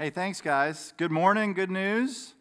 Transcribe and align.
Hey, 0.00 0.10
thanks, 0.10 0.40
guys. 0.40 0.94
Good 0.96 1.10
morning. 1.10 1.54
Good 1.54 1.72
news. 1.72 2.34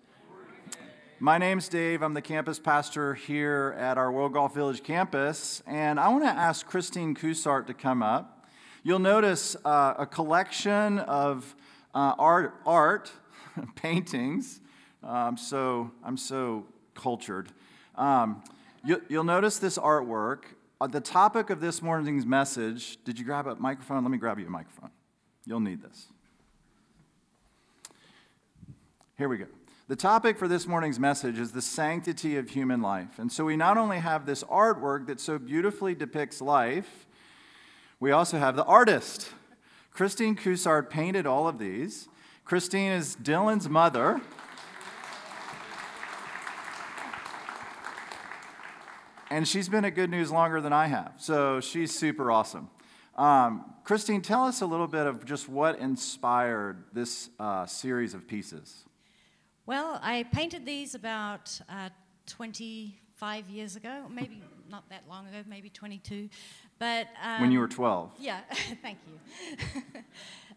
My 1.19 1.39
name's 1.39 1.67
Dave. 1.67 2.03
I'm 2.03 2.13
the 2.13 2.21
campus 2.21 2.59
pastor 2.59 3.15
here 3.15 3.75
at 3.79 3.97
our 3.97 4.11
World 4.11 4.33
Golf 4.33 4.53
Village 4.53 4.83
campus, 4.83 5.63
and 5.65 5.99
I 5.99 6.07
want 6.09 6.23
to 6.23 6.29
ask 6.29 6.67
Christine 6.67 7.15
Coussart 7.15 7.65
to 7.65 7.73
come 7.73 8.03
up. 8.03 8.45
You'll 8.83 8.99
notice 8.99 9.55
uh, 9.65 9.95
a 9.97 10.05
collection 10.05 10.99
of 10.99 11.55
uh, 11.95 12.13
art, 12.19 12.61
art 12.63 13.11
paintings. 13.75 14.61
Um, 15.01 15.35
so 15.35 15.89
I'm 16.03 16.17
so 16.17 16.67
cultured. 16.93 17.49
Um, 17.95 18.43
you, 18.85 19.01
you'll 19.09 19.23
notice 19.23 19.57
this 19.57 19.79
artwork. 19.79 20.43
Uh, 20.79 20.85
the 20.85 21.01
topic 21.01 21.49
of 21.49 21.59
this 21.59 21.81
morning's 21.81 22.23
message. 22.23 23.03
Did 23.03 23.17
you 23.17 23.25
grab 23.25 23.47
a 23.47 23.55
microphone? 23.55 24.03
Let 24.03 24.11
me 24.11 24.19
grab 24.19 24.37
you 24.37 24.45
a 24.45 24.51
microphone. 24.51 24.91
You'll 25.47 25.59
need 25.59 25.81
this. 25.81 26.09
Here 29.17 29.27
we 29.27 29.39
go. 29.39 29.47
The 29.87 29.95
topic 29.95 30.37
for 30.37 30.47
this 30.47 30.67
morning's 30.67 30.99
message 30.99 31.39
is 31.39 31.51
the 31.51 31.61
sanctity 31.61 32.37
of 32.37 32.49
human 32.49 32.83
life. 32.83 33.17
And 33.17 33.31
so 33.31 33.45
we 33.45 33.57
not 33.57 33.75
only 33.75 33.97
have 33.97 34.27
this 34.27 34.43
artwork 34.43 35.07
that 35.07 35.19
so 35.19 35.39
beautifully 35.39 35.95
depicts 35.95 36.39
life, 36.39 37.07
we 37.99 38.11
also 38.11 38.37
have 38.37 38.55
the 38.55 38.63
artist. 38.65 39.29
Christine 39.89 40.35
Coussart 40.35 40.91
painted 40.91 41.25
all 41.25 41.47
of 41.47 41.57
these. 41.57 42.09
Christine 42.45 42.91
is 42.91 43.15
Dylan's 43.15 43.67
mother. 43.67 44.21
And 49.31 49.47
she's 49.47 49.67
been 49.67 49.83
at 49.83 49.95
Good 49.95 50.11
News 50.11 50.31
longer 50.31 50.61
than 50.61 50.73
I 50.73 50.87
have, 50.87 51.13
so 51.17 51.59
she's 51.59 51.93
super 51.93 52.29
awesome. 52.31 52.69
Um, 53.15 53.73
Christine, 53.83 54.21
tell 54.21 54.45
us 54.45 54.61
a 54.61 54.67
little 54.67 54.87
bit 54.87 55.07
of 55.07 55.25
just 55.25 55.49
what 55.49 55.79
inspired 55.79 56.83
this 56.93 57.31
uh, 57.39 57.65
series 57.65 58.13
of 58.13 58.27
pieces. 58.27 58.83
Well, 59.67 59.99
I 60.01 60.23
painted 60.23 60.65
these 60.65 60.95
about 60.95 61.59
uh, 61.67 61.89
25 62.25 63.49
years 63.49 63.75
ago, 63.75 64.05
maybe 64.09 64.41
not 64.69 64.89
that 64.89 65.03
long 65.09 65.27
ago, 65.27 65.43
maybe 65.45 65.69
22. 65.69 66.29
But 66.79 67.07
um, 67.21 67.41
when 67.41 67.51
you 67.51 67.59
were 67.59 67.67
12. 67.67 68.13
Yeah, 68.17 68.39
thank 68.81 68.97
you. 69.05 70.01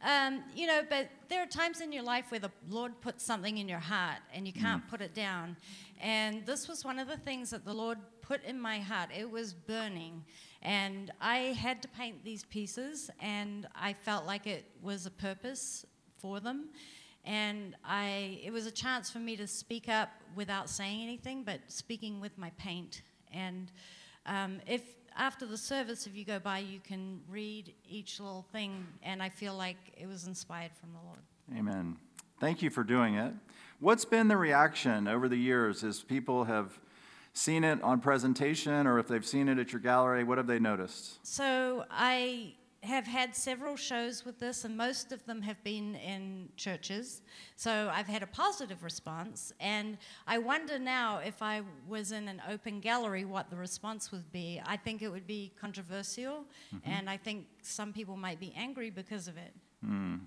um, 0.08 0.44
you 0.54 0.68
know, 0.68 0.82
but 0.88 1.08
there 1.28 1.42
are 1.42 1.46
times 1.46 1.80
in 1.80 1.90
your 1.90 2.04
life 2.04 2.26
where 2.30 2.38
the 2.38 2.52
Lord 2.68 3.00
puts 3.00 3.24
something 3.24 3.58
in 3.58 3.68
your 3.68 3.80
heart 3.80 4.20
and 4.32 4.46
you 4.46 4.52
can't 4.52 4.86
mm. 4.86 4.88
put 4.88 5.00
it 5.00 5.12
down. 5.12 5.56
And 6.00 6.46
this 6.46 6.68
was 6.68 6.84
one 6.84 7.00
of 7.00 7.08
the 7.08 7.16
things 7.16 7.50
that 7.50 7.64
the 7.64 7.74
Lord 7.74 7.98
put 8.22 8.44
in 8.44 8.60
my 8.60 8.78
heart. 8.78 9.10
It 9.18 9.28
was 9.28 9.54
burning. 9.54 10.22
And 10.62 11.10
I 11.20 11.56
had 11.58 11.82
to 11.82 11.88
paint 11.88 12.22
these 12.22 12.44
pieces, 12.44 13.10
and 13.18 13.66
I 13.74 13.94
felt 13.94 14.24
like 14.24 14.46
it 14.46 14.66
was 14.82 15.06
a 15.06 15.10
purpose 15.10 15.84
for 16.20 16.38
them 16.38 16.68
and 17.24 17.76
I, 17.84 18.40
it 18.42 18.52
was 18.52 18.66
a 18.66 18.70
chance 18.70 19.10
for 19.10 19.18
me 19.18 19.36
to 19.36 19.46
speak 19.46 19.88
up 19.88 20.10
without 20.34 20.70
saying 20.70 21.02
anything, 21.02 21.42
but 21.44 21.60
speaking 21.68 22.20
with 22.20 22.36
my 22.38 22.50
paint. 22.58 23.02
And 23.32 23.70
um, 24.26 24.60
if 24.66 24.82
after 25.16 25.46
the 25.46 25.56
service, 25.58 26.06
if 26.06 26.16
you 26.16 26.24
go 26.24 26.38
by, 26.38 26.58
you 26.60 26.80
can 26.80 27.20
read 27.28 27.74
each 27.88 28.20
little 28.20 28.46
thing, 28.52 28.86
and 29.02 29.22
I 29.22 29.28
feel 29.28 29.54
like 29.54 29.76
it 29.96 30.06
was 30.06 30.26
inspired 30.26 30.72
from 30.80 30.90
the 30.92 30.98
Lord. 31.04 31.20
Amen. 31.56 31.96
Thank 32.38 32.62
you 32.62 32.70
for 32.70 32.82
doing 32.82 33.14
it. 33.16 33.34
What's 33.80 34.04
been 34.04 34.28
the 34.28 34.36
reaction 34.36 35.08
over 35.08 35.28
the 35.28 35.36
years 35.36 35.84
as 35.84 36.02
people 36.02 36.44
have 36.44 36.80
seen 37.32 37.64
it 37.64 37.82
on 37.82 38.00
presentation 38.00 38.86
or 38.86 38.98
if 38.98 39.08
they've 39.08 39.26
seen 39.26 39.48
it 39.48 39.58
at 39.58 39.72
your 39.72 39.80
gallery? 39.80 40.24
What 40.24 40.38
have 40.38 40.46
they 40.46 40.58
noticed? 40.58 41.18
So 41.26 41.84
I 41.90 42.54
have 42.82 43.06
had 43.06 43.36
several 43.36 43.76
shows 43.76 44.24
with 44.24 44.38
this, 44.38 44.64
and 44.64 44.76
most 44.76 45.12
of 45.12 45.24
them 45.26 45.42
have 45.42 45.62
been 45.62 45.94
in 45.96 46.48
churches. 46.56 47.20
So 47.56 47.90
I've 47.92 48.06
had 48.06 48.22
a 48.22 48.26
positive 48.26 48.82
response, 48.82 49.52
and 49.60 49.98
I 50.26 50.38
wonder 50.38 50.78
now 50.78 51.18
if 51.18 51.42
I 51.42 51.60
was 51.86 52.12
in 52.12 52.26
an 52.26 52.40
open 52.48 52.80
gallery, 52.80 53.26
what 53.26 53.50
the 53.50 53.56
response 53.56 54.10
would 54.12 54.32
be. 54.32 54.62
I 54.64 54.78
think 54.78 55.02
it 55.02 55.08
would 55.08 55.26
be 55.26 55.52
controversial, 55.60 56.44
mm-hmm. 56.74 56.90
and 56.90 57.10
I 57.10 57.18
think 57.18 57.46
some 57.60 57.92
people 57.92 58.16
might 58.16 58.40
be 58.40 58.54
angry 58.56 58.88
because 58.88 59.28
of 59.28 59.36
it. 59.36 59.52
Mm. 59.86 60.20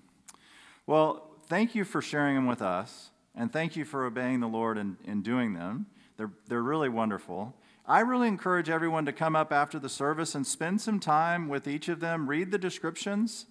Well, 0.86 1.32
thank 1.48 1.74
you 1.74 1.84
for 1.84 2.02
sharing 2.04 2.36
them 2.36 2.46
with 2.46 2.62
us, 2.62 3.10
and 3.36 3.52
thank 3.52 3.76
you 3.76 3.84
for 3.84 4.06
obeying 4.06 4.42
the 4.42 4.48
Lord 4.48 4.78
in, 4.78 4.98
in 5.06 5.24
doing 5.24 5.54
them. 5.54 5.88
They're, 6.18 6.32
they're 6.48 6.62
really 6.62 6.90
wonderful. 6.90 7.56
I 7.86 8.00
really 8.00 8.30
encourage 8.30 8.70
everyone 8.70 9.06
to 9.06 9.12
come 9.12 9.36
up 9.36 9.52
after 9.52 9.78
the 9.78 9.90
service 9.90 10.36
and 10.36 10.48
spend 10.48 10.80
some 10.80 11.02
time 11.02 11.50
with 11.50 11.68
each 11.68 11.90
of 11.90 12.00
them, 12.00 12.30
read 12.30 12.50
the 12.50 12.58
descriptions. 12.58 13.46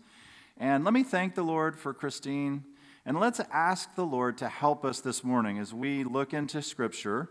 And 0.56 0.84
let 0.84 0.94
me 0.94 1.02
thank 1.02 1.34
the 1.34 1.42
Lord 1.42 1.78
for 1.78 1.92
Christine. 1.92 2.64
And 3.04 3.20
let's 3.20 3.40
ask 3.52 3.94
the 3.94 4.06
Lord 4.06 4.38
to 4.38 4.48
help 4.48 4.86
us 4.86 5.00
this 5.00 5.22
morning 5.22 5.58
as 5.58 5.74
we 5.74 6.02
look 6.02 6.32
into 6.32 6.62
Scripture 6.62 7.28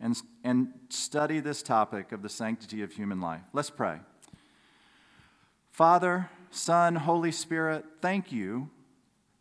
and, 0.00 0.20
and 0.42 0.72
study 0.88 1.38
this 1.38 1.62
topic 1.62 2.10
of 2.10 2.22
the 2.22 2.28
sanctity 2.28 2.82
of 2.82 2.92
human 2.92 3.20
life. 3.20 3.42
Let's 3.52 3.70
pray. 3.70 4.00
Father, 5.70 6.30
Son, 6.50 6.96
Holy 6.96 7.30
Spirit, 7.30 7.84
thank 8.00 8.32
you. 8.32 8.70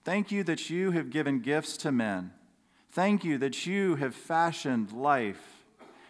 Thank 0.03 0.31
you 0.31 0.43
that 0.43 0.69
you 0.69 0.91
have 0.91 1.09
given 1.09 1.39
gifts 1.39 1.75
to 1.77 1.91
men. 1.91 2.33
Thank 2.91 3.23
you 3.23 3.39
that 3.39 3.65
you 3.65 3.95
have 3.95 4.13
fashioned 4.13 4.91
life 4.91 5.58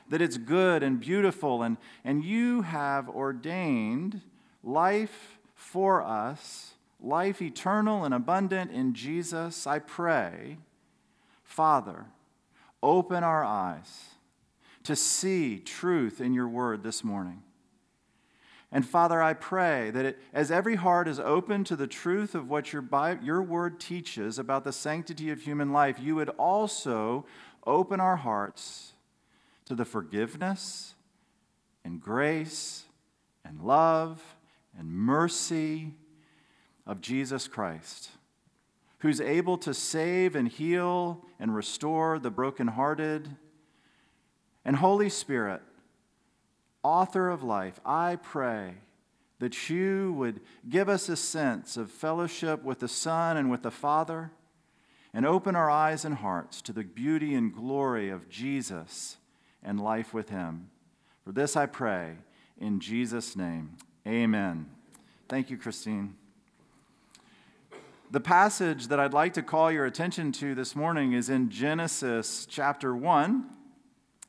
that 0.10 0.22
it's 0.22 0.38
good 0.38 0.84
and 0.84 1.00
beautiful, 1.00 1.64
and, 1.64 1.78
and 2.04 2.24
you 2.24 2.64
have 2.64 3.08
ordained 3.08 4.22
life 4.64 5.40
for 5.56 6.02
us, 6.02 6.74
life 7.00 7.42
eternal 7.42 8.04
and 8.04 8.14
abundant 8.14 8.72
in 8.72 8.94
Jesus. 8.94 9.66
I 9.68 9.80
pray, 9.80 10.58
Father, 11.44 12.06
open 12.82 13.24
our 13.24 13.44
eyes 13.44 14.10
to 14.84 14.96
see 14.96 15.60
truth 15.60 16.20
in 16.20 16.34
your 16.34 16.48
word 16.48 16.84
this 16.84 17.04
morning. 17.04 17.44
And 18.72 18.88
Father, 18.88 19.22
I 19.22 19.34
pray 19.34 19.90
that 19.92 20.06
it, 20.06 20.20
as 20.32 20.52
every 20.52 20.76
heart 20.76 21.08
is 21.08 21.20
open 21.20 21.64
to 21.66 21.76
the 21.76 21.88
truth 21.88 22.36
of 22.36 22.50
what 22.50 22.72
your, 22.72 22.88
your 23.22 23.42
word 23.42 23.80
teaches 23.80 24.38
about 24.38 24.64
the 24.64 24.72
sanctity 24.72 25.32
of 25.32 25.42
human 25.42 25.72
life, 25.72 25.98
you 26.00 26.16
would 26.16 26.30
also 26.30 27.26
open 27.66 28.00
our 28.00 28.18
hearts 28.18 28.94
to 29.70 29.76
the 29.76 29.86
forgiveness 29.86 30.96
and 31.86 32.02
grace 32.02 32.86
and 33.46 33.62
love 33.62 34.36
and 34.78 34.92
mercy 34.92 35.94
of 36.88 37.02
Jesus 37.02 37.48
Christ, 37.48 38.10
who's 39.00 39.22
able 39.22 39.60
to 39.60 39.74
save 39.74 40.36
and 40.36 40.48
heal 40.48 41.24
and 41.40 41.56
restore 41.56 42.18
the 42.18 42.32
brokenhearted. 42.32 43.30
And 44.66 44.76
Holy 44.76 45.10
Spirit, 45.10 45.62
author 46.82 47.30
of 47.30 47.44
life, 47.44 47.80
I 47.86 48.16
pray 48.16 48.74
that 49.38 49.70
you 49.70 50.14
would 50.14 50.42
give 50.68 50.90
us 50.90 51.10
a 51.10 51.16
sense 51.16 51.78
of 51.78 51.92
fellowship 51.92 52.64
with 52.64 52.80
the 52.80 52.88
Son 52.88 53.38
and 53.38 53.52
with 53.52 53.62
the 53.62 53.72
Father 53.72 54.32
and 55.14 55.28
open 55.28 55.56
our 55.56 55.70
eyes 55.70 56.06
and 56.06 56.16
hearts 56.16 56.60
to 56.64 56.74
the 56.74 56.84
beauty 56.84 57.36
and 57.36 57.54
glory 57.54 58.10
of 58.10 58.30
Jesus 58.30 59.18
and 59.64 59.80
life 59.80 60.14
with 60.14 60.30
him. 60.30 60.70
For 61.24 61.32
this 61.32 61.56
I 61.56 61.66
pray 61.66 62.16
in 62.60 62.80
Jesus' 62.80 63.36
name. 63.36 63.78
Amen. 64.08 64.68
Thank 65.28 65.50
you, 65.50 65.58
Christine. 65.58 66.16
The 68.12 68.20
passage 68.20 68.88
that 68.88 69.00
I'd 69.00 69.14
like 69.14 69.34
to 69.34 69.44
call 69.44 69.72
your 69.72 69.86
attention 69.86 70.32
to 70.34 70.56
this 70.56 70.76
morning 70.76 71.14
is 71.14 71.30
in 71.30 71.50
Genesis 71.50 72.48
chapter 72.50 72.96
1. 72.96 73.46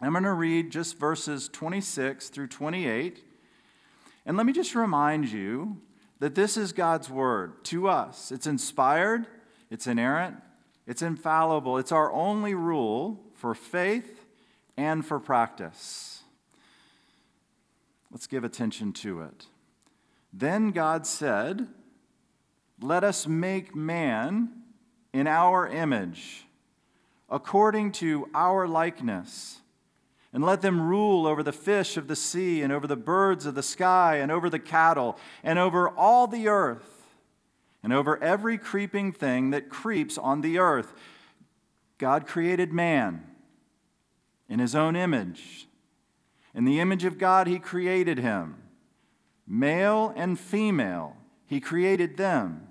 I'm 0.02 0.12
going 0.12 0.24
to 0.24 0.32
read 0.32 0.70
just 0.70 0.98
verses 0.98 1.48
26 1.48 2.28
through 2.28 2.48
28. 2.48 3.24
And 4.26 4.36
let 4.36 4.44
me 4.44 4.52
just 4.52 4.74
remind 4.74 5.30
you 5.30 5.78
that 6.18 6.34
this 6.34 6.56
is 6.56 6.72
God's 6.72 7.08
word 7.08 7.64
to 7.64 7.88
us. 7.88 8.30
It's 8.30 8.46
inspired, 8.46 9.26
it's 9.70 9.86
inerrant, 9.86 10.36
it's 10.86 11.02
infallible, 11.02 11.78
it's 11.78 11.92
our 11.92 12.12
only 12.12 12.54
rule 12.54 13.20
for 13.34 13.54
faith 13.54 14.19
and 14.76 15.04
for 15.04 15.18
practice. 15.18 16.22
Let's 18.10 18.26
give 18.26 18.44
attention 18.44 18.92
to 18.94 19.20
it. 19.22 19.46
Then 20.32 20.70
God 20.70 21.06
said, 21.06 21.68
Let 22.80 23.04
us 23.04 23.26
make 23.26 23.74
man 23.74 24.50
in 25.12 25.26
our 25.26 25.68
image, 25.68 26.44
according 27.28 27.92
to 27.92 28.28
our 28.34 28.66
likeness, 28.66 29.58
and 30.32 30.44
let 30.44 30.62
them 30.62 30.80
rule 30.80 31.26
over 31.26 31.42
the 31.42 31.52
fish 31.52 31.96
of 31.96 32.08
the 32.08 32.16
sea, 32.16 32.62
and 32.62 32.72
over 32.72 32.86
the 32.86 32.96
birds 32.96 33.46
of 33.46 33.54
the 33.54 33.62
sky, 33.62 34.16
and 34.16 34.30
over 34.30 34.48
the 34.48 34.58
cattle, 34.58 35.16
and 35.42 35.58
over 35.58 35.88
all 35.88 36.26
the 36.26 36.48
earth, 36.48 37.04
and 37.82 37.92
over 37.92 38.22
every 38.22 38.58
creeping 38.58 39.12
thing 39.12 39.50
that 39.50 39.68
creeps 39.68 40.18
on 40.18 40.40
the 40.40 40.58
earth. 40.58 40.92
God 41.98 42.26
created 42.26 42.72
man 42.72 43.29
in 44.50 44.58
his 44.58 44.74
own 44.74 44.96
image. 44.96 45.68
In 46.54 46.64
the 46.64 46.80
image 46.80 47.04
of 47.04 47.16
God, 47.16 47.46
he 47.46 47.60
created 47.60 48.18
him. 48.18 48.56
Male 49.46 50.12
and 50.16 50.38
female, 50.38 51.16
he 51.46 51.60
created 51.60 52.16
them. 52.16 52.66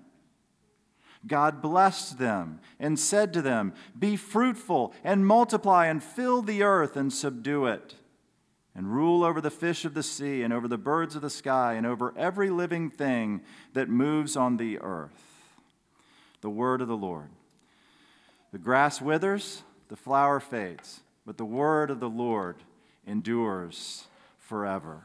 God 1.25 1.61
blessed 1.61 2.17
them 2.17 2.59
and 2.79 2.99
said 2.99 3.33
to 3.33 3.41
them, 3.41 3.73
Be 3.97 4.15
fruitful 4.15 4.93
and 5.03 5.25
multiply 5.25 5.87
and 5.87 6.03
fill 6.03 6.41
the 6.41 6.63
earth 6.63 6.95
and 6.95 7.11
subdue 7.11 7.65
it, 7.65 7.95
and 8.75 8.93
rule 8.93 9.23
over 9.23 9.41
the 9.41 9.51
fish 9.51 9.83
of 9.83 9.93
the 9.93 10.03
sea 10.03 10.43
and 10.43 10.53
over 10.53 10.67
the 10.67 10.77
birds 10.77 11.15
of 11.15 11.21
the 11.21 11.29
sky 11.29 11.73
and 11.73 11.85
over 11.85 12.13
every 12.17 12.49
living 12.49 12.89
thing 12.89 13.41
that 13.73 13.89
moves 13.89 14.37
on 14.37 14.57
the 14.57 14.79
earth. 14.79 15.11
The 16.41 16.49
word 16.49 16.81
of 16.81 16.87
the 16.87 16.95
Lord. 16.95 17.29
The 18.51 18.59
grass 18.59 19.01
withers, 19.01 19.63
the 19.89 19.97
flower 19.97 20.39
fades, 20.39 21.01
but 21.25 21.37
the 21.37 21.45
word 21.45 21.91
of 21.91 21.99
the 21.99 22.09
Lord 22.09 22.57
endures 23.05 24.07
forever. 24.37 25.03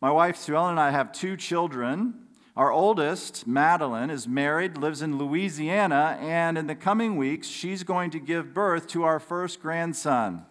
My 0.00 0.10
wife 0.10 0.36
Sue 0.36 0.54
Ellen 0.54 0.72
and 0.72 0.80
I 0.80 0.90
have 0.90 1.12
two 1.12 1.36
children. 1.36 2.14
Our 2.56 2.72
oldest, 2.72 3.46
Madeline, 3.46 4.10
is 4.10 4.26
married, 4.26 4.76
lives 4.76 5.00
in 5.02 5.16
Louisiana, 5.16 6.18
and 6.20 6.58
in 6.58 6.66
the 6.66 6.74
coming 6.74 7.16
weeks, 7.16 7.46
she's 7.46 7.84
going 7.84 8.10
to 8.10 8.18
give 8.18 8.52
birth 8.52 8.86
to 8.88 9.04
our 9.04 9.20
first 9.20 9.60
grandson. 9.60 10.44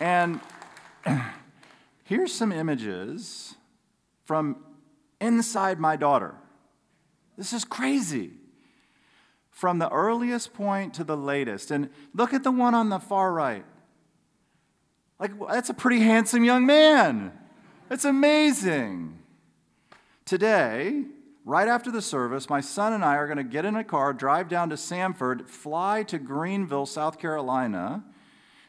And 0.00 0.40
here's 2.04 2.32
some 2.32 2.52
images 2.52 3.54
from 4.24 4.56
inside 5.20 5.78
my 5.78 5.96
daughter. 5.96 6.34
This 7.36 7.52
is 7.52 7.64
crazy. 7.64 8.32
From 9.60 9.78
the 9.78 9.90
earliest 9.90 10.54
point 10.54 10.94
to 10.94 11.04
the 11.04 11.18
latest. 11.18 11.70
And 11.70 11.90
look 12.14 12.32
at 12.32 12.44
the 12.44 12.50
one 12.50 12.74
on 12.74 12.88
the 12.88 12.98
far 12.98 13.30
right. 13.30 13.66
Like, 15.18 15.32
that's 15.50 15.68
a 15.68 15.74
pretty 15.74 16.00
handsome 16.00 16.44
young 16.44 16.64
man. 16.64 17.30
It's 17.90 18.06
amazing. 18.06 19.18
Today, 20.24 21.04
right 21.44 21.68
after 21.68 21.90
the 21.90 22.00
service, 22.00 22.48
my 22.48 22.62
son 22.62 22.94
and 22.94 23.04
I 23.04 23.16
are 23.16 23.26
going 23.26 23.36
to 23.36 23.44
get 23.44 23.66
in 23.66 23.76
a 23.76 23.84
car, 23.84 24.14
drive 24.14 24.48
down 24.48 24.70
to 24.70 24.78
Sanford, 24.78 25.46
fly 25.46 26.04
to 26.04 26.18
Greenville, 26.18 26.86
South 26.86 27.18
Carolina, 27.18 28.02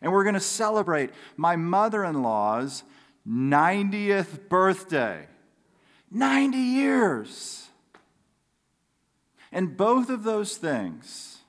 and 0.02 0.12
we're 0.12 0.26
going 0.26 0.34
to 0.34 0.42
celebrate 0.42 1.12
my 1.38 1.56
mother 1.56 2.04
in 2.04 2.22
law's 2.22 2.84
90th 3.26 4.50
birthday. 4.50 5.26
90 6.12 6.58
years. 6.58 7.61
And 9.52 9.76
both 9.76 10.10
of 10.10 10.24
those 10.24 10.58
things, 10.58 11.40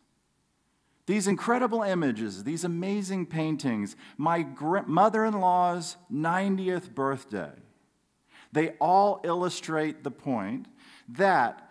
these 1.06 1.26
incredible 1.26 1.82
images, 1.82 2.44
these 2.44 2.64
amazing 2.64 3.26
paintings, 3.26 3.96
my 4.16 4.46
mother 4.86 5.24
in 5.24 5.40
law's 5.40 5.96
90th 6.12 6.94
birthday, 6.94 7.52
they 8.52 8.70
all 8.80 9.20
illustrate 9.24 10.04
the 10.04 10.10
point 10.10 10.66
that 11.08 11.70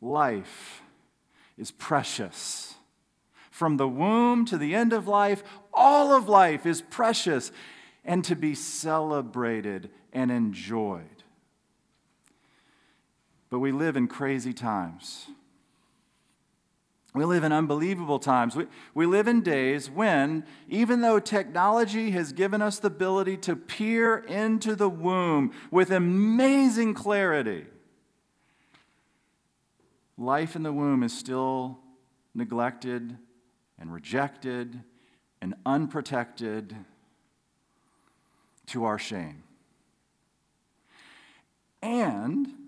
life 0.00 0.82
is 1.56 1.70
precious. 1.70 2.74
From 3.50 3.76
the 3.76 3.88
womb 3.88 4.44
to 4.46 4.58
the 4.58 4.74
end 4.74 4.92
of 4.92 5.06
life, 5.06 5.42
all 5.72 6.12
of 6.12 6.28
life 6.28 6.66
is 6.66 6.82
precious 6.82 7.52
and 8.04 8.24
to 8.24 8.34
be 8.34 8.54
celebrated 8.54 9.90
and 10.12 10.30
enjoyed. 10.30 11.04
But 13.52 13.58
we 13.58 13.70
live 13.70 13.98
in 13.98 14.08
crazy 14.08 14.54
times. 14.54 15.26
We 17.12 17.26
live 17.26 17.44
in 17.44 17.52
unbelievable 17.52 18.18
times. 18.18 18.56
We, 18.56 18.64
we 18.94 19.04
live 19.04 19.28
in 19.28 19.42
days 19.42 19.90
when, 19.90 20.46
even 20.70 21.02
though 21.02 21.20
technology 21.20 22.12
has 22.12 22.32
given 22.32 22.62
us 22.62 22.78
the 22.78 22.86
ability 22.86 23.36
to 23.36 23.54
peer 23.54 24.16
into 24.16 24.74
the 24.74 24.88
womb 24.88 25.52
with 25.70 25.90
amazing 25.90 26.94
clarity, 26.94 27.66
life 30.16 30.56
in 30.56 30.62
the 30.62 30.72
womb 30.72 31.02
is 31.02 31.12
still 31.12 31.78
neglected 32.34 33.18
and 33.78 33.92
rejected 33.92 34.80
and 35.42 35.54
unprotected 35.66 36.74
to 38.68 38.84
our 38.84 38.98
shame. 38.98 39.42
And 41.82 42.61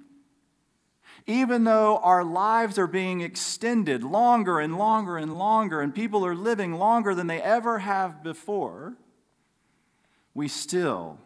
even 1.27 1.65
though 1.65 1.99
our 1.99 2.23
lives 2.23 2.79
are 2.79 2.87
being 2.87 3.21
extended 3.21 4.03
longer 4.05 4.61
and 4.61 4.77
longer 4.77 5.17
and 5.17 5.37
longer, 5.37 5.81
and 5.81 5.95
people 5.95 6.25
are 6.27 6.35
living 6.35 6.75
longer 6.75 7.15
than 7.15 7.27
they 7.27 7.41
ever 7.41 7.79
have 7.79 8.23
before, 8.23 8.95
we 10.35 10.49
still 10.49 11.19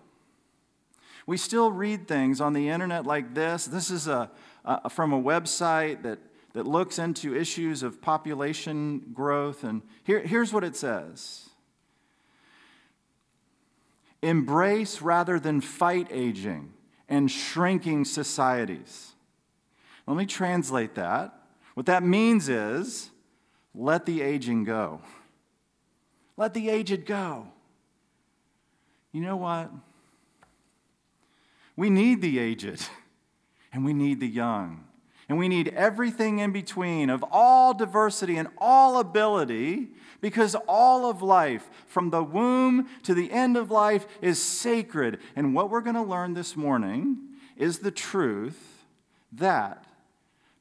we 1.28 1.36
still 1.36 1.70
read 1.70 2.08
things 2.08 2.40
on 2.40 2.54
the 2.54 2.70
internet 2.70 3.04
like 3.04 3.34
this. 3.34 3.66
This 3.66 3.90
is 3.90 4.08
a, 4.08 4.30
a, 4.64 4.88
from 4.88 5.12
a 5.12 5.22
website 5.22 6.02
that, 6.04 6.18
that 6.54 6.66
looks 6.66 6.98
into 6.98 7.36
issues 7.36 7.82
of 7.82 8.00
population 8.00 9.10
growth. 9.12 9.62
And 9.62 9.82
here, 10.04 10.20
here's 10.20 10.54
what 10.54 10.64
it 10.64 10.74
says 10.74 11.50
Embrace 14.22 15.02
rather 15.02 15.38
than 15.38 15.60
fight 15.60 16.08
aging 16.10 16.72
and 17.10 17.30
shrinking 17.30 18.06
societies. 18.06 19.12
Let 20.08 20.16
me 20.16 20.24
translate 20.24 20.94
that. 20.94 21.34
What 21.74 21.84
that 21.86 22.02
means 22.02 22.48
is 22.48 23.10
let 23.74 24.06
the 24.06 24.22
aging 24.22 24.64
go. 24.64 25.02
Let 26.38 26.54
the 26.54 26.70
aged 26.70 27.04
go. 27.04 27.48
You 29.12 29.20
know 29.20 29.36
what? 29.36 29.70
We 31.76 31.90
need 31.90 32.22
the 32.22 32.38
aged 32.38 32.88
and 33.72 33.84
we 33.84 33.92
need 33.92 34.18
the 34.20 34.28
young. 34.28 34.84
And 35.28 35.36
we 35.36 35.46
need 35.46 35.68
everything 35.76 36.38
in 36.38 36.52
between 36.52 37.10
of 37.10 37.22
all 37.30 37.74
diversity 37.74 38.38
and 38.38 38.48
all 38.56 38.98
ability 38.98 39.88
because 40.22 40.56
all 40.66 41.10
of 41.10 41.20
life, 41.20 41.68
from 41.86 42.08
the 42.08 42.22
womb 42.22 42.88
to 43.02 43.12
the 43.12 43.30
end 43.30 43.58
of 43.58 43.70
life, 43.70 44.06
is 44.22 44.42
sacred. 44.42 45.18
And 45.36 45.54
what 45.54 45.68
we're 45.68 45.82
going 45.82 45.96
to 45.96 46.02
learn 46.02 46.32
this 46.32 46.56
morning 46.56 47.18
is 47.58 47.80
the 47.80 47.90
truth 47.90 48.86
that 49.32 49.84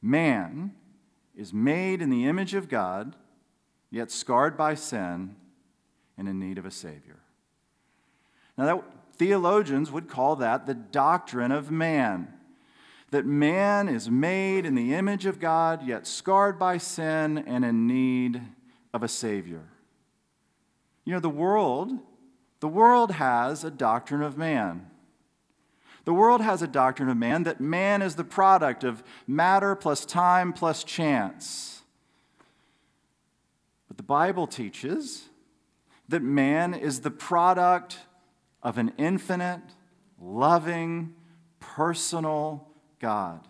Man 0.07 0.71
is 1.36 1.54
made 1.54 2.01
in 2.01 2.09
the 2.09 2.25
image 2.25 2.54
of 2.54 2.69
God, 2.69 3.18
yet 3.92 4.09
scarred 4.09 4.56
by 4.56 4.74
sin 4.74 5.36
and 6.18 6.30
in 6.30 6.39
need 6.39 6.57
of 6.57 6.65
a 6.65 6.71
Savior. 6.71 7.19
Now, 8.57 8.65
that, 8.65 8.83
theologians 9.18 9.92
would 9.92 10.07
call 10.07 10.38
that 10.38 10.65
the 10.65 10.74
doctrine 10.74 11.51
of 11.51 11.71
man. 11.71 12.33
That 13.12 13.25
man 13.25 13.89
is 13.89 14.10
made 14.10 14.65
in 14.65 14.75
the 14.75 14.93
image 14.93 15.25
of 15.25 15.41
God, 15.41 15.86
yet 15.86 16.08
scarred 16.08 16.58
by 16.58 16.77
sin 16.77 17.39
and 17.39 17.65
in 17.65 17.86
need 17.86 18.41
of 18.93 19.03
a 19.03 19.10
Savior. 19.10 19.65
You 21.03 21.13
know, 21.15 21.20
the 21.20 21.29
world, 21.29 21.91
the 22.62 22.70
world 22.70 23.12
has 23.12 23.65
a 23.65 23.72
doctrine 23.72 24.22
of 24.22 24.38
man. 24.38 24.89
The 26.07 26.13
world 26.13 26.39
has 26.39 26.61
a 26.61 26.67
doctrine 26.67 27.09
of 27.09 27.17
man 27.17 27.43
that 27.43 27.59
man 27.59 28.01
is 28.01 28.15
the 28.15 28.23
product 28.23 28.85
of 28.85 29.03
matter 29.27 29.75
plus 29.75 30.05
time 30.05 30.53
plus 30.53 30.85
chance. 30.85 31.81
But 33.89 33.97
the 33.97 34.03
Bible 34.03 34.47
teaches 34.47 35.27
that 36.07 36.23
man 36.23 36.73
is 36.73 37.01
the 37.01 37.11
product 37.11 37.99
of 38.63 38.77
an 38.77 38.93
infinite, 38.97 39.59
loving, 40.17 41.13
personal 41.59 42.69
God. 43.01 43.45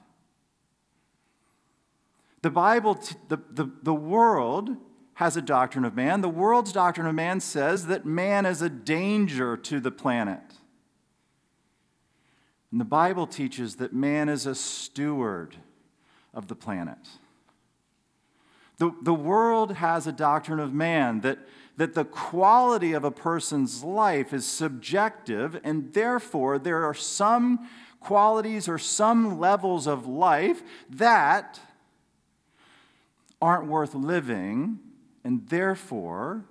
The 2.41 2.49
Bible, 2.49 2.99
the, 3.27 3.37
the, 3.51 3.69
the 3.83 3.93
world 3.93 4.71
has 5.13 5.37
a 5.37 5.43
doctrine 5.43 5.85
of 5.85 5.95
man. 5.95 6.21
The 6.21 6.27
world's 6.27 6.71
doctrine 6.71 7.05
of 7.05 7.13
man 7.13 7.39
says 7.39 7.85
that 7.85 8.03
man 8.03 8.47
is 8.47 8.63
a 8.63 8.69
danger 8.69 9.55
to 9.57 9.79
the 9.79 9.91
planet. 9.91 10.41
And 12.71 12.81
the 12.81 12.85
Bible 12.85 13.27
teaches 13.27 13.77
that 13.77 13.93
man 13.93 14.29
is 14.29 14.45
a 14.45 14.55
steward 14.55 15.55
of 16.33 16.47
the 16.47 16.55
planet. 16.55 16.97
The, 18.77 18.93
the 19.01 19.13
world 19.13 19.73
has 19.73 20.05
a 20.05 20.11
doctrine 20.11 20.59
of 20.59 20.73
man 20.73 21.21
that, 21.21 21.39
that 21.77 21.95
the 21.95 22.05
quality 22.05 22.93
of 22.93 23.03
a 23.03 23.11
person's 23.11 23.83
life 23.83 24.33
is 24.33 24.45
subjective, 24.45 25.59
and 25.63 25.93
therefore 25.93 26.59
there 26.59 26.83
are 26.83 26.93
some 26.93 27.67
qualities 27.99 28.67
or 28.69 28.77
some 28.77 29.39
levels 29.39 29.87
of 29.87 30.05
life 30.05 30.61
that 30.89 31.59
aren't 33.41 33.67
worth 33.67 33.95
living, 33.95 34.79
and 35.23 35.47
therefore 35.47 36.43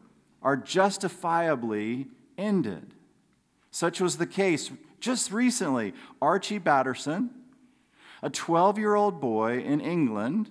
are 0.43 0.57
justifiably 0.57 2.07
ended. 2.39 2.95
Such 3.71 4.01
was 4.01 4.19
the 4.19 4.27
case 4.27 4.71
just 5.01 5.33
recently, 5.33 5.95
Archie 6.21 6.61
Battersbee, 6.61 7.29
a 8.23 8.31
12 8.31 8.79
year 8.79 8.95
old 8.95 9.21
boy 9.21 9.59
in 9.59 9.81
England, 9.81 10.51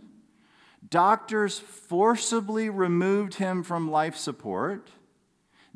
doctors 0.87 1.59
forcibly 1.59 2.69
removed 2.69 3.35
him 3.35 3.63
from 3.63 3.89
life 3.89 4.15
support 4.15 4.91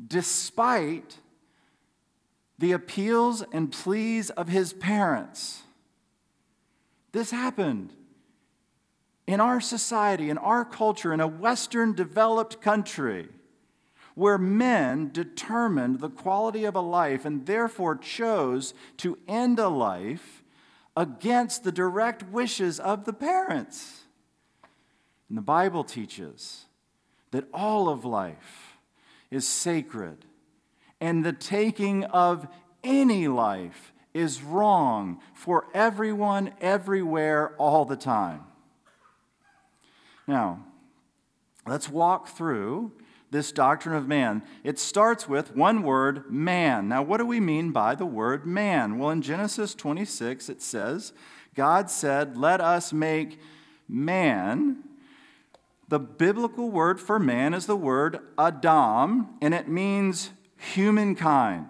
despite 0.06 1.18
the 2.58 2.72
appeals 2.72 3.42
and 3.52 3.72
pleas 3.72 4.30
of 4.30 4.48
his 4.48 4.72
parents. 4.72 5.62
This 7.12 7.30
happened 7.30 7.92
in 9.26 9.40
our 9.40 9.60
society, 9.60 10.30
in 10.30 10.38
our 10.38 10.64
culture, 10.64 11.12
in 11.12 11.20
a 11.20 11.26
Western 11.26 11.94
developed 11.94 12.60
country 12.60 13.28
where 14.20 14.36
men 14.36 15.08
determined 15.10 15.98
the 15.98 16.10
quality 16.10 16.64
of 16.64 16.74
a 16.74 16.80
life 16.80 17.24
and 17.24 17.46
therefore 17.46 17.96
chose 17.96 18.74
to 18.98 19.16
end 19.26 19.58
a 19.58 19.66
life 19.66 20.42
against 20.94 21.64
the 21.64 21.72
direct 21.72 22.22
wishes 22.24 22.78
of 22.78 23.06
the 23.06 23.14
parents. 23.14 24.02
And 25.30 25.38
the 25.38 25.42
Bible 25.42 25.84
teaches 25.84 26.66
that 27.30 27.48
all 27.54 27.88
of 27.88 28.04
life 28.04 28.76
is 29.30 29.48
sacred 29.48 30.26
and 31.00 31.24
the 31.24 31.32
taking 31.32 32.04
of 32.04 32.46
any 32.84 33.26
life 33.26 33.90
is 34.12 34.42
wrong 34.42 35.18
for 35.32 35.64
everyone, 35.72 36.52
everywhere, 36.60 37.54
all 37.56 37.86
the 37.86 37.96
time. 37.96 38.42
Now, 40.26 40.62
let's 41.66 41.88
walk 41.88 42.28
through 42.28 42.92
this 43.30 43.52
doctrine 43.52 43.94
of 43.94 44.08
man. 44.08 44.42
It 44.64 44.78
starts 44.78 45.28
with 45.28 45.54
one 45.56 45.82
word, 45.82 46.30
man. 46.30 46.88
Now, 46.88 47.02
what 47.02 47.18
do 47.18 47.26
we 47.26 47.40
mean 47.40 47.70
by 47.70 47.94
the 47.94 48.06
word 48.06 48.44
man? 48.44 48.98
Well, 48.98 49.10
in 49.10 49.22
Genesis 49.22 49.74
26, 49.74 50.48
it 50.48 50.60
says, 50.60 51.12
God 51.54 51.90
said, 51.90 52.36
Let 52.36 52.60
us 52.60 52.92
make 52.92 53.38
man. 53.88 54.84
The 55.88 55.98
biblical 55.98 56.70
word 56.70 57.00
for 57.00 57.18
man 57.18 57.52
is 57.54 57.66
the 57.66 57.76
word 57.76 58.20
Adam, 58.38 59.28
and 59.40 59.54
it 59.54 59.68
means 59.68 60.30
humankind. 60.56 61.66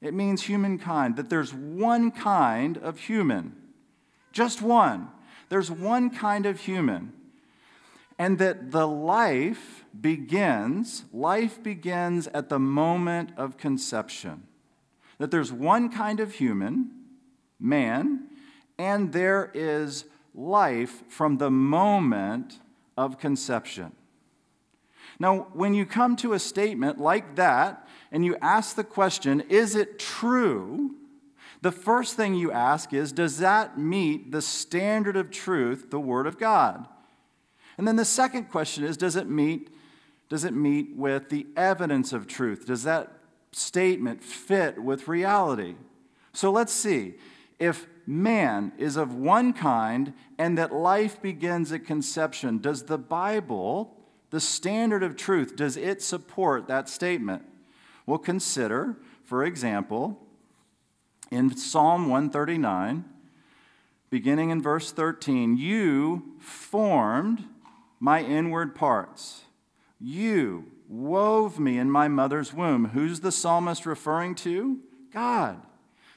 It 0.00 0.14
means 0.14 0.42
humankind, 0.42 1.16
that 1.16 1.30
there's 1.30 1.54
one 1.54 2.10
kind 2.10 2.76
of 2.78 2.98
human, 3.00 3.54
just 4.32 4.62
one. 4.62 5.08
There's 5.48 5.70
one 5.70 6.10
kind 6.10 6.44
of 6.44 6.60
human. 6.60 7.12
And 8.18 8.38
that 8.38 8.70
the 8.70 8.86
life 8.86 9.84
begins, 9.98 11.04
life 11.12 11.62
begins 11.62 12.26
at 12.28 12.48
the 12.48 12.58
moment 12.58 13.30
of 13.36 13.58
conception. 13.58 14.46
That 15.18 15.30
there's 15.30 15.52
one 15.52 15.90
kind 15.90 16.20
of 16.20 16.34
human, 16.34 16.90
man, 17.60 18.28
and 18.78 19.12
there 19.12 19.50
is 19.54 20.04
life 20.34 21.02
from 21.08 21.38
the 21.38 21.50
moment 21.50 22.60
of 22.96 23.18
conception. 23.18 23.92
Now, 25.18 25.48
when 25.52 25.74
you 25.74 25.86
come 25.86 26.16
to 26.16 26.34
a 26.34 26.38
statement 26.38 26.98
like 26.98 27.36
that 27.36 27.86
and 28.12 28.24
you 28.24 28.36
ask 28.42 28.76
the 28.76 28.84
question, 28.84 29.42
is 29.48 29.74
it 29.74 29.98
true? 29.98 30.94
The 31.62 31.72
first 31.72 32.16
thing 32.16 32.34
you 32.34 32.52
ask 32.52 32.92
is, 32.92 33.12
does 33.12 33.38
that 33.38 33.78
meet 33.78 34.30
the 34.30 34.42
standard 34.42 35.16
of 35.16 35.30
truth, 35.30 35.90
the 35.90 36.00
Word 36.00 36.26
of 36.26 36.38
God? 36.38 36.86
And 37.78 37.86
then 37.86 37.96
the 37.96 38.04
second 38.04 38.44
question 38.50 38.84
is, 38.84 38.96
does 38.96 39.16
it 39.16 39.28
meet, 39.28 39.70
does 40.28 40.44
it 40.44 40.54
meet 40.54 40.96
with 40.96 41.28
the 41.28 41.46
evidence 41.56 42.12
of 42.12 42.26
truth? 42.26 42.66
Does 42.66 42.84
that 42.84 43.12
statement 43.52 44.22
fit 44.22 44.82
with 44.82 45.08
reality? 45.08 45.74
So 46.32 46.50
let's 46.50 46.72
see. 46.72 47.14
If 47.58 47.86
man 48.06 48.72
is 48.78 48.96
of 48.96 49.14
one 49.14 49.52
kind 49.52 50.12
and 50.38 50.56
that 50.58 50.72
life 50.72 51.20
begins 51.20 51.72
at 51.72 51.84
conception, 51.84 52.58
does 52.58 52.84
the 52.84 52.98
Bible 52.98 53.96
the 54.30 54.40
standard 54.40 55.02
of 55.02 55.16
truth, 55.16 55.56
does 55.56 55.76
it 55.76 56.02
support 56.02 56.66
that 56.68 56.88
statement? 56.88 57.42
We'll 58.06 58.18
consider, 58.18 58.96
for 59.24 59.44
example, 59.44 60.20
in 61.30 61.56
Psalm 61.56 62.08
139, 62.08 63.04
beginning 64.10 64.50
in 64.50 64.62
verse 64.62 64.92
13, 64.92 65.56
you 65.56 66.36
formed 66.38 67.44
my 68.00 68.22
inward 68.22 68.74
parts. 68.74 69.42
You 70.00 70.70
wove 70.88 71.58
me 71.58 71.78
in 71.78 71.90
my 71.90 72.08
mother's 72.08 72.52
womb. 72.52 72.86
Who's 72.86 73.20
the 73.20 73.32
psalmist 73.32 73.86
referring 73.86 74.34
to? 74.36 74.80
God. 75.12 75.60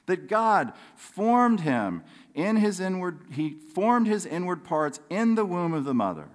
That 0.05 0.27
God 0.27 0.73
formed 0.95 1.61
him 1.61 2.03
in 2.33 2.57
his 2.57 2.79
inward, 2.79 3.19
he 3.31 3.51
formed 3.51 4.07
his 4.07 4.25
inward 4.25 4.63
parts 4.63 4.99
in 5.09 5.35
the 5.35 5.45
womb 5.45 5.73
of 5.73 5.83
the 5.83 5.93
mother. 5.93 6.29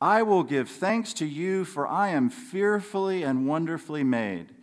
I 0.00 0.22
will 0.22 0.42
give 0.42 0.68
thanks 0.68 1.14
to 1.14 1.26
you, 1.26 1.64
for 1.64 1.86
I 1.86 2.08
am 2.08 2.28
fearfully 2.28 3.22
and 3.22 3.46
wonderfully 3.46 4.04
made. 4.04 4.53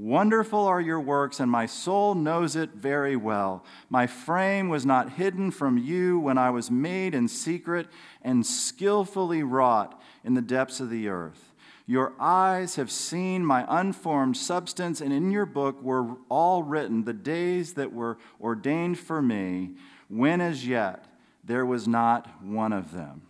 Wonderful 0.00 0.64
are 0.64 0.80
your 0.80 1.00
works, 1.00 1.40
and 1.40 1.50
my 1.50 1.66
soul 1.66 2.14
knows 2.14 2.54
it 2.54 2.70
very 2.70 3.16
well. 3.16 3.64
My 3.90 4.06
frame 4.06 4.68
was 4.68 4.86
not 4.86 5.14
hidden 5.14 5.50
from 5.50 5.76
you 5.76 6.20
when 6.20 6.38
I 6.38 6.50
was 6.50 6.70
made 6.70 7.16
in 7.16 7.26
secret 7.26 7.88
and 8.22 8.46
skillfully 8.46 9.42
wrought 9.42 10.00
in 10.22 10.34
the 10.34 10.40
depths 10.40 10.78
of 10.78 10.88
the 10.88 11.08
earth. 11.08 11.52
Your 11.84 12.12
eyes 12.20 12.76
have 12.76 12.92
seen 12.92 13.44
my 13.44 13.66
unformed 13.68 14.36
substance, 14.36 15.00
and 15.00 15.12
in 15.12 15.32
your 15.32 15.46
book 15.46 15.82
were 15.82 16.14
all 16.28 16.62
written 16.62 17.02
the 17.02 17.12
days 17.12 17.74
that 17.74 17.92
were 17.92 18.18
ordained 18.40 19.00
for 19.00 19.20
me, 19.20 19.72
when 20.08 20.40
as 20.40 20.64
yet 20.64 21.06
there 21.42 21.66
was 21.66 21.88
not 21.88 22.44
one 22.44 22.72
of 22.72 22.92
them. 22.92 23.22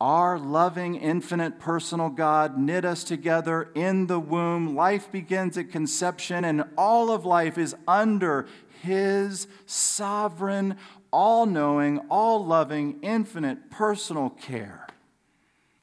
Our 0.00 0.38
loving, 0.38 0.94
infinite, 0.94 1.58
personal 1.58 2.08
God 2.08 2.58
knit 2.58 2.86
us 2.86 3.04
together 3.04 3.70
in 3.74 4.06
the 4.06 4.18
womb. 4.18 4.74
Life 4.74 5.12
begins 5.12 5.58
at 5.58 5.70
conception, 5.70 6.42
and 6.42 6.64
all 6.78 7.10
of 7.10 7.26
life 7.26 7.58
is 7.58 7.76
under 7.86 8.46
His 8.82 9.46
sovereign, 9.66 10.78
all 11.12 11.44
knowing, 11.44 11.98
all 12.08 12.42
loving, 12.42 12.98
infinite, 13.02 13.70
personal 13.70 14.30
care. 14.30 14.86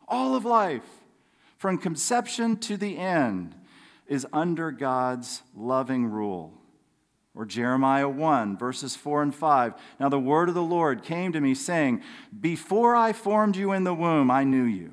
All 0.08 0.36
of 0.36 0.46
life, 0.46 0.88
from 1.58 1.78
conception 1.78 2.58
to 2.58 2.76
the 2.76 2.98
end, 2.98 3.54
is 4.08 4.26
under 4.34 4.72
God's 4.72 5.44
loving 5.56 6.08
rule. 6.08 6.57
Or 7.38 7.46
Jeremiah 7.46 8.10
1, 8.10 8.58
verses 8.58 8.96
4 8.96 9.22
and 9.22 9.36
5. 9.36 9.76
Now 10.00 10.10
the 10.10 10.18
word 10.18 10.50
of 10.50 10.56
the 10.56 10.64
Lord 10.64 11.04
came 11.04 11.32
to 11.34 11.40
me, 11.40 11.54
saying, 11.54 12.02
Before 12.38 12.96
I 12.96 13.14
formed 13.14 13.56
you 13.56 13.74
in 13.74 13.84
the 13.84 13.94
womb, 13.94 14.32
I 14.32 14.44
knew 14.44 14.64
you. 14.64 14.92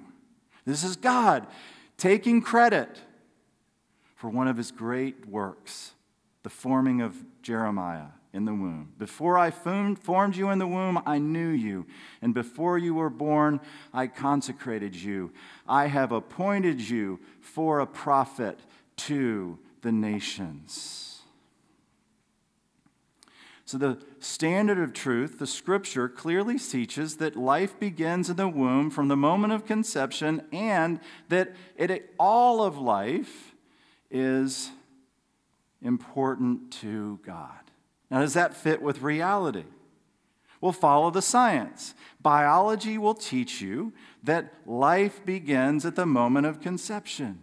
This 0.67 0.85
is 0.85 0.95
God 0.95 1.47
taking 1.97 2.43
credit 2.43 3.01
for 4.15 4.29
one 4.29 4.47
of 4.47 4.59
his 4.59 4.73
great 4.73 5.27
works, 5.27 5.93
the 6.43 6.51
forming 6.51 7.01
of 7.01 7.17
Jeremiah 7.41 8.09
in 8.35 8.45
the 8.45 8.53
womb. 8.53 8.93
Before 8.99 9.39
I 9.39 9.51
formed 9.51 10.37
you 10.37 10.51
in 10.51 10.59
the 10.59 10.67
womb, 10.67 11.03
I 11.07 11.17
knew 11.17 11.49
you. 11.49 11.87
And 12.21 12.35
before 12.35 12.77
you 12.77 12.93
were 12.93 13.09
born, 13.09 13.59
I 13.91 14.07
consecrated 14.07 14.95
you. 14.95 15.33
I 15.67 15.87
have 15.87 16.13
appointed 16.13 16.83
you 16.83 17.21
for 17.41 17.81
a 17.81 17.87
prophet 17.87 18.61
to 18.97 19.59
the 19.81 19.93
nations. 19.93 21.04
So, 23.67 23.79
the 23.79 23.99
standard 24.21 24.79
of 24.79 24.93
truth, 24.93 25.39
the 25.39 25.47
scripture, 25.47 26.07
clearly 26.09 26.59
teaches 26.59 27.17
that 27.17 27.35
life 27.35 27.79
begins 27.79 28.29
in 28.29 28.37
the 28.37 28.49
womb 28.49 28.91
from 28.91 29.09
the 29.09 29.17
moment 29.17 29.55
of 29.55 29.65
conception 29.65 30.43
and 30.53 31.01
that 31.31 31.55
it, 31.77 32.15
all 32.19 32.63
of 32.63 32.77
life 32.77 33.55
is 34.11 34.71
important 35.81 36.73
to 36.73 37.19
God. 37.25 37.71
Now, 38.11 38.21
does 38.21 38.35
that 38.35 38.55
fit 38.55 38.83
with 38.83 39.01
reality? 39.01 39.65
We'll 40.61 40.73
follow 40.73 41.11
the 41.11 41.23
science. 41.23 41.95
Biology 42.21 42.99
will 42.99 43.15
teach 43.15 43.61
you 43.61 43.93
that 44.23 44.53
life 44.67 45.25
begins 45.25 45.87
at 45.87 45.97
the 45.97 46.07
moment 46.07 46.47
of 46.47 46.61
conception. 46.61 47.41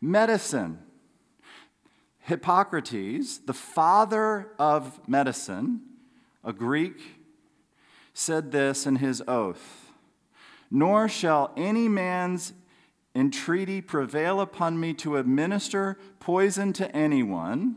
Medicine 0.00 0.80
Hippocrates, 2.22 3.38
the 3.38 3.52
father 3.52 4.52
of 4.58 5.06
medicine, 5.08 5.80
a 6.44 6.52
Greek, 6.52 7.18
said 8.14 8.52
this 8.52 8.86
in 8.86 8.96
his 8.96 9.22
oath 9.26 9.90
Nor 10.70 11.08
shall 11.08 11.52
any 11.56 11.88
man's 11.88 12.52
entreaty 13.14 13.80
prevail 13.80 14.40
upon 14.40 14.78
me 14.78 14.94
to 14.94 15.16
administer 15.16 15.98
poison 16.20 16.72
to 16.74 16.90
anyone, 16.96 17.76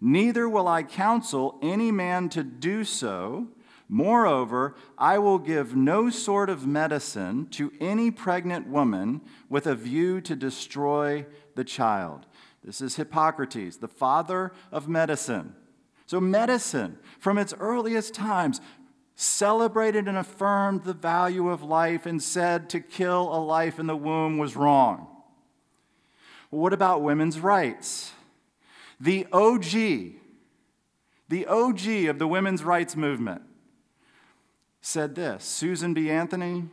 neither 0.00 0.48
will 0.48 0.68
I 0.68 0.82
counsel 0.82 1.58
any 1.62 1.90
man 1.90 2.28
to 2.30 2.44
do 2.44 2.84
so. 2.84 3.48
Moreover, 3.88 4.74
I 4.98 5.18
will 5.18 5.38
give 5.38 5.74
no 5.74 6.10
sort 6.10 6.50
of 6.50 6.66
medicine 6.66 7.46
to 7.50 7.72
any 7.80 8.10
pregnant 8.10 8.66
woman 8.66 9.22
with 9.48 9.66
a 9.66 9.74
view 9.74 10.20
to 10.22 10.36
destroy 10.36 11.26
the 11.54 11.64
child. 11.64 12.26
This 12.66 12.80
is 12.80 12.96
Hippocrates, 12.96 13.76
the 13.76 13.86
father 13.86 14.52
of 14.72 14.88
medicine. 14.88 15.54
So, 16.04 16.20
medicine, 16.20 16.98
from 17.20 17.38
its 17.38 17.54
earliest 17.60 18.12
times, 18.12 18.60
celebrated 19.14 20.08
and 20.08 20.18
affirmed 20.18 20.82
the 20.82 20.92
value 20.92 21.48
of 21.48 21.62
life 21.62 22.06
and 22.06 22.20
said 22.20 22.68
to 22.70 22.80
kill 22.80 23.32
a 23.34 23.38
life 23.38 23.78
in 23.78 23.86
the 23.86 23.96
womb 23.96 24.36
was 24.36 24.56
wrong. 24.56 25.06
What 26.50 26.72
about 26.72 27.02
women's 27.02 27.38
rights? 27.38 28.12
The 29.00 29.26
OG, 29.32 29.70
the 31.28 31.46
OG 31.46 31.86
of 32.08 32.18
the 32.18 32.28
women's 32.28 32.64
rights 32.64 32.96
movement 32.96 33.42
said 34.80 35.14
this 35.14 35.44
Susan 35.44 35.94
B. 35.94 36.10
Anthony, 36.10 36.64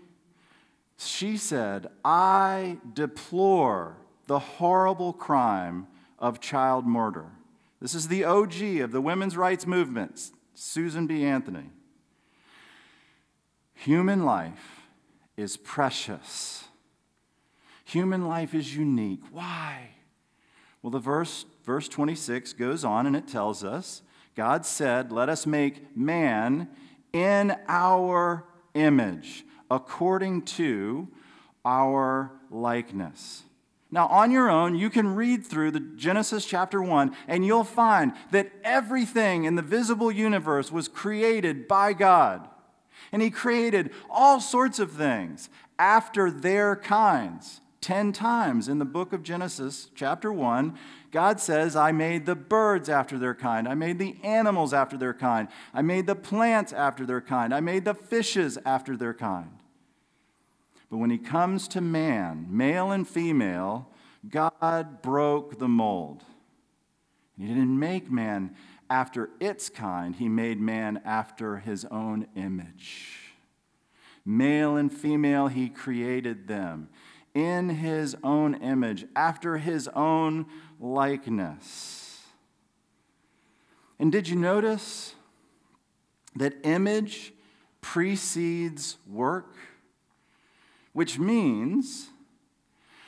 she 0.98 1.38
said, 1.38 1.88
I 2.04 2.78
deplore 2.94 3.98
the 4.28 4.40
horrible 4.40 5.14
crime 5.14 5.88
of 6.20 6.40
child 6.40 6.86
murder. 6.86 7.26
This 7.82 7.94
is 7.94 8.08
the 8.08 8.24
OG 8.24 8.62
of 8.82 8.92
the 8.92 9.02
women's 9.02 9.36
rights 9.36 9.68
movement, 9.68 10.32
Susan 10.54 11.08
B. 11.08 11.26
Anthony. 11.26 11.70
Human 13.76 14.24
life 14.24 14.88
is 15.36 15.58
precious. 15.58 16.66
Human 17.84 18.28
life 18.28 18.54
is 18.54 18.76
unique. 18.76 19.22
Why? 19.32 19.90
Well, 20.82 20.92
the 20.92 21.00
verse, 21.00 21.46
verse 21.66 21.88
26 21.90 22.54
goes 22.54 22.86
on 22.86 23.06
and 23.06 23.16
it 23.16 23.28
tells 23.28 23.64
us 23.64 24.02
God 24.36 24.66
said, 24.66 25.12
Let 25.12 25.30
us 25.30 25.46
make 25.46 25.96
man 25.96 26.70
in 27.12 27.56
our 27.68 28.46
image, 28.74 29.46
according 29.70 30.44
to 30.44 31.08
our 31.64 32.32
likeness. 32.50 33.44
Now, 33.94 34.08
on 34.08 34.32
your 34.32 34.50
own, 34.50 34.74
you 34.74 34.90
can 34.90 35.14
read 35.14 35.46
through 35.46 35.70
the 35.70 35.80
Genesis 35.80 36.46
chapter 36.46 36.82
1 36.82 37.16
and 37.28 37.46
you'll 37.46 37.64
find 37.64 38.14
that 38.32 38.52
everything 38.64 39.44
in 39.44 39.54
the 39.54 39.62
visible 39.62 40.12
universe 40.12 40.72
was 40.72 40.88
created 40.88 41.68
by 41.68 41.94
God. 41.94 42.50
And 43.12 43.22
He 43.22 43.30
created 43.30 43.92
all 44.10 44.42
sorts 44.42 44.80
of 44.80 44.94
things 44.94 45.48
after 45.78 46.32
their 46.32 46.76
kinds. 46.76 47.62
Ten 47.82 48.12
times 48.12 48.68
in 48.68 48.80
the 48.80 48.86
book 48.86 49.14
of 49.14 49.22
Genesis, 49.22 49.90
chapter 49.94 50.34
1, 50.34 50.76
God 51.12 51.40
says, 51.40 51.76
I 51.76 51.92
made 51.92 52.26
the 52.26 52.34
birds 52.34 52.90
after 52.90 53.20
their 53.20 53.36
kind. 53.36 53.68
I 53.68 53.76
made 53.76 54.00
the 54.00 54.16
animals 54.24 54.74
after 54.74 54.98
their 54.98 55.14
kind. 55.14 55.50
I 55.72 55.84
made 55.84 56.08
the 56.08 56.16
plants 56.16 56.74
after 56.74 57.06
their 57.06 57.22
kind. 57.22 57.54
I 57.54 57.60
made 57.60 57.86
the 57.86 57.94
fishes 57.94 58.58
after 58.66 58.98
their 58.98 59.14
kind. 59.14 59.52
But 60.94 61.00
when 61.00 61.10
he 61.10 61.18
comes 61.18 61.68
to 61.70 61.82
man, 61.82 62.46
male 62.52 62.92
and 62.92 63.08
female, 63.08 63.90
God 64.30 65.02
broke 65.02 65.58
the 65.58 65.68
mold. 65.68 66.22
He 67.36 67.48
didn't 67.48 67.80
make 67.80 68.12
man 68.12 68.56
after 68.92 69.32
its 69.40 69.70
kind, 69.70 70.16
he 70.16 70.30
made 70.30 70.62
man 70.62 71.02
after 71.04 71.58
his 71.58 71.84
own 71.86 72.28
image. 72.36 73.34
Male 74.24 74.78
and 74.78 74.94
female, 74.94 75.48
he 75.48 75.68
created 75.68 76.48
them 76.48 76.90
in 77.34 77.70
his 77.70 78.16
own 78.24 78.54
image, 78.62 79.08
after 79.16 79.58
his 79.58 79.88
own 79.96 80.46
likeness. 80.80 82.22
And 83.98 84.12
did 84.12 84.30
you 84.30 84.36
notice 84.36 85.16
that 86.36 86.54
image 86.64 87.34
precedes 87.82 88.98
work? 89.08 89.56
Which 90.94 91.20
means 91.20 92.10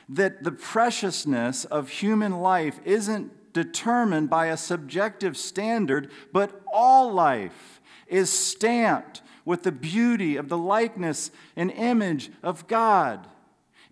that 0.09 0.43
the 0.43 0.51
preciousness 0.51 1.65
of 1.65 1.89
human 1.89 2.39
life 2.39 2.79
isn't 2.83 3.53
determined 3.53 4.29
by 4.29 4.47
a 4.47 4.57
subjective 4.57 5.37
standard, 5.37 6.11
but 6.33 6.61
all 6.71 7.11
life 7.11 7.81
is 8.07 8.29
stamped 8.29 9.21
with 9.45 9.63
the 9.63 9.71
beauty 9.71 10.35
of 10.35 10.49
the 10.49 10.57
likeness 10.57 11.31
and 11.55 11.71
image 11.71 12.31
of 12.43 12.67
God. 12.67 13.27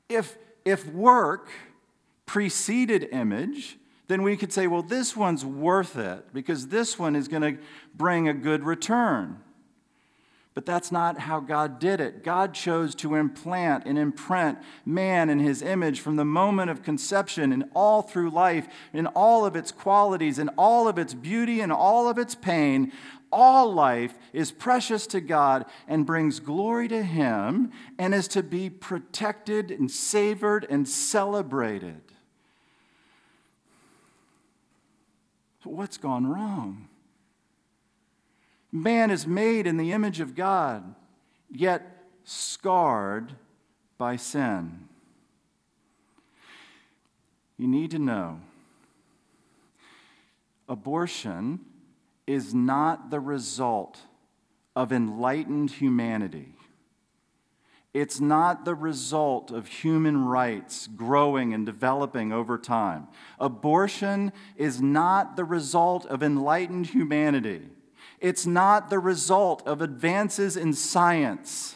If, 0.10 0.38
if 0.66 0.86
work 0.88 1.50
preceded 2.26 3.08
image, 3.12 3.78
then 4.08 4.22
we 4.22 4.36
could 4.36 4.52
say, 4.52 4.68
well, 4.68 4.84
this 4.84 5.16
one's 5.16 5.46
worth 5.46 5.96
it 5.98 6.34
because 6.34 6.68
this 6.68 7.00
one 7.00 7.16
is 7.16 7.28
going 7.28 7.42
to 7.42 7.64
bring 7.96 8.28
a 8.28 8.34
good 8.34 8.64
return. 8.64 9.40
But 10.54 10.68
that's 10.68 10.92
not 10.92 11.20
how 11.20 11.40
God 11.40 11.80
did 11.80 12.00
it. 12.00 12.24
God 12.24 12.54
chose 12.54 12.94
to 12.96 13.16
implant 13.16 13.86
and 13.86 13.98
imprint 13.98 14.60
man 14.86 15.30
in 15.30 15.40
his 15.40 15.64
image 15.64 16.00
from 16.00 16.16
the 16.16 16.26
moment 16.26 16.70
of 16.70 16.84
conception 16.84 17.52
and 17.52 17.66
all 17.74 18.04
through 18.04 18.30
life, 18.30 18.68
in 18.94 19.08
all 19.08 19.46
of 19.46 19.56
its 19.56 19.72
qualities, 19.72 20.38
in 20.38 20.50
all 20.50 20.88
of 20.88 21.00
its 21.00 21.16
beauty, 21.16 21.60
and 21.60 21.72
all 21.72 22.08
of 22.08 22.20
its 22.20 22.36
pain. 22.36 22.92
All 23.32 23.74
life 23.74 24.14
is 24.32 24.52
precious 24.52 25.08
to 25.08 25.20
God 25.20 25.66
and 25.88 26.06
brings 26.06 26.40
glory 26.40 26.88
to 26.90 27.02
him 27.02 27.72
and 27.98 28.14
is 28.14 28.28
to 28.30 28.44
be 28.44 28.70
protected 28.70 29.72
and 29.72 29.90
savored 29.90 30.68
and 30.70 30.88
celebrated. 30.88 32.02
What's 35.64 35.98
gone 35.98 36.28
wrong? 36.28 36.90
Man 38.76 39.12
is 39.12 39.28
made 39.28 39.68
in 39.68 39.78
the 39.78 39.92
image 39.92 40.20
of 40.20 40.34
God, 40.34 40.96
yet 41.52 42.06
scarred 42.24 43.34
by 44.00 44.16
sin. 44.16 44.90
You 47.56 47.68
need 47.68 47.92
to 47.92 48.00
know 48.00 48.42
abortion 50.68 51.60
is 52.26 52.52
not 52.52 53.12
the 53.12 53.20
result 53.20 54.00
of 54.76 54.92
enlightened 54.92 55.70
humanity. 55.70 56.56
It's 57.94 58.20
not 58.20 58.66
the 58.66 58.74
result 58.74 59.52
of 59.52 59.68
human 59.68 60.26
rights 60.26 60.88
growing 60.88 61.54
and 61.54 61.64
developing 61.64 62.34
over 62.34 62.58
time. 62.58 63.08
Abortion 63.40 64.34
is 64.56 64.82
not 64.82 65.36
the 65.36 65.46
result 65.46 66.08
of 66.08 66.24
enlightened 66.24 66.88
humanity. 66.88 67.70
It's 68.24 68.46
not 68.46 68.90
the 68.90 69.00
result 69.00 69.68
of 69.68 69.82
advances 69.82 70.56
in 70.56 70.72
science. 70.72 71.76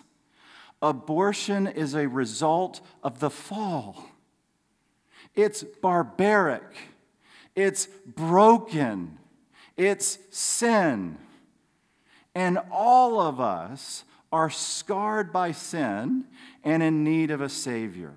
Abortion 0.82 1.68
is 1.68 1.94
a 1.94 2.08
result 2.08 2.80
of 3.04 3.20
the 3.20 3.30
fall. 3.30 4.06
It's 5.36 5.64
barbaric. 5.64 6.64
It's 7.54 7.88
broken. 8.06 9.20
It's 9.76 10.20
sin. 10.32 11.18
And 12.34 12.60
all 12.72 13.20
of 13.20 13.42
us 13.42 14.06
are 14.32 14.50
scarred 14.50 15.34
by 15.34 15.52
sin 15.52 16.28
and 16.64 16.82
in 16.82 17.04
need 17.04 17.30
of 17.30 17.42
a 17.42 17.50
Savior. 17.50 18.14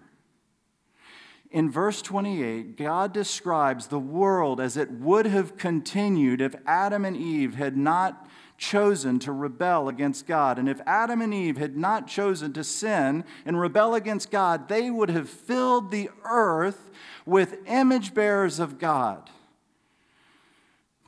In 1.50 1.68
verse 1.68 2.00
28, 2.00 2.76
God 2.76 3.12
describes 3.12 3.88
the 3.88 3.98
world 3.98 4.60
as 4.60 4.76
it 4.76 4.90
would 4.90 5.26
have 5.26 5.56
continued 5.56 6.40
if 6.40 6.54
Adam 6.64 7.04
and 7.04 7.16
Eve 7.16 7.56
had 7.56 7.76
not 7.76 8.28
chosen 8.56 9.18
to 9.18 9.32
rebel 9.32 9.88
against 9.88 10.26
God. 10.26 10.58
And 10.58 10.68
if 10.68 10.80
Adam 10.86 11.20
and 11.20 11.34
Eve 11.34 11.56
had 11.56 11.76
not 11.76 12.06
chosen 12.06 12.52
to 12.52 12.62
sin 12.62 13.24
and 13.44 13.58
rebel 13.58 13.94
against 13.94 14.30
God, 14.30 14.68
they 14.68 14.90
would 14.90 15.10
have 15.10 15.28
filled 15.28 15.90
the 15.90 16.10
earth 16.24 16.90
with 17.26 17.56
image 17.66 18.14
bearers 18.14 18.60
of 18.60 18.78
God. 18.78 19.28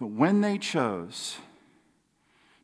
But 0.00 0.08
when 0.08 0.40
they 0.40 0.58
chose 0.58 1.36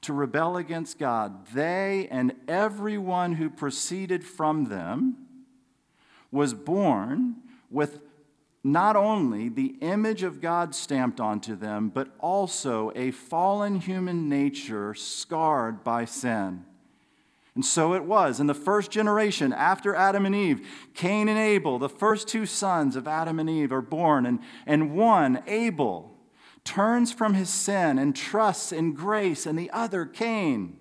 to 0.01 0.13
rebel 0.13 0.57
against 0.57 0.99
God, 0.99 1.47
they 1.55 2.09
and 2.11 2.33
everyone 2.49 3.35
who 3.35 3.51
proceeded 3.51 4.25
from 4.25 4.65
them 4.65 5.17
was 6.33 6.55
born 6.55 7.37
with 7.71 8.01
not 8.65 8.97
only 8.97 9.49
the 9.49 9.77
image 9.81 10.23
of 10.23 10.41
God 10.41 10.75
stamped 10.75 11.21
onto 11.21 11.55
them, 11.57 11.89
but 11.89 12.15
also 12.19 12.93
a 12.95 13.11
fallen 13.11 13.81
human 13.81 14.29
nature 14.29 14.95
scarred 14.95 15.85
by 15.85 16.05
sin. 16.05 16.65
And 17.55 17.65
so 17.65 17.95
it 17.95 18.05
was. 18.05 18.39
In 18.39 18.47
the 18.47 18.55
first 18.55 18.91
generation 18.91 19.53
after 19.53 19.95
Adam 19.95 20.27
and 20.27 20.35
Eve, 20.35 20.67
Cain 20.95 21.29
and 21.29 21.39
Abel, 21.39 21.79
the 21.79 21.89
first 21.89 22.29
two 22.29 22.47
sons 22.47 22.95
of 22.95 23.09
Adam 23.09 23.41
and 23.41 23.51
Eve, 23.51 23.73
are 23.73 23.83
born. 23.83 24.27
And, 24.27 24.39
and 24.67 24.95
one, 24.95 25.43
Abel, 25.47 26.17
turns 26.63 27.13
from 27.13 27.35
his 27.35 27.49
sin 27.49 27.99
and 27.99 28.15
trusts 28.15 28.71
in 28.71 28.93
grace, 28.93 29.47
and 29.47 29.59
the 29.59 29.71
other, 29.71 30.05
Cain, 30.05 30.77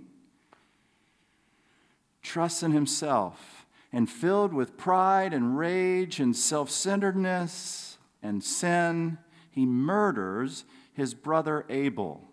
trusts 2.21 2.62
in 2.62 2.73
himself 2.73 3.57
and 3.91 4.10
filled 4.10 4.54
with 4.54 4.78
pride 4.78 5.34
and 5.34 5.58
rage 5.58 6.19
and 6.19 6.36
self 6.36 6.69
centeredness 6.69 7.97
and 8.21 8.43
sin, 8.43 9.17
he 9.50 9.65
murders 9.65 10.65
his 10.93 11.13
brother 11.13 11.65
Abel. 11.69 12.30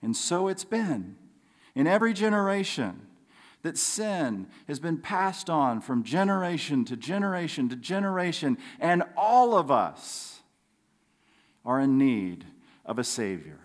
And 0.00 0.16
so 0.16 0.48
it's 0.48 0.64
been 0.64 1.16
in 1.74 1.86
every 1.86 2.12
generation 2.12 3.06
that 3.62 3.78
sin 3.78 4.46
has 4.66 4.80
been 4.80 4.98
passed 4.98 5.48
on 5.48 5.80
from 5.80 6.02
generation 6.02 6.84
to 6.84 6.96
generation 6.96 7.68
to 7.68 7.76
generation, 7.76 8.58
and 8.80 9.04
all 9.16 9.56
of 9.56 9.70
us 9.70 10.42
are 11.64 11.80
in 11.80 11.96
need 11.96 12.44
of 12.84 12.98
a 12.98 13.04
Savior. 13.04 13.61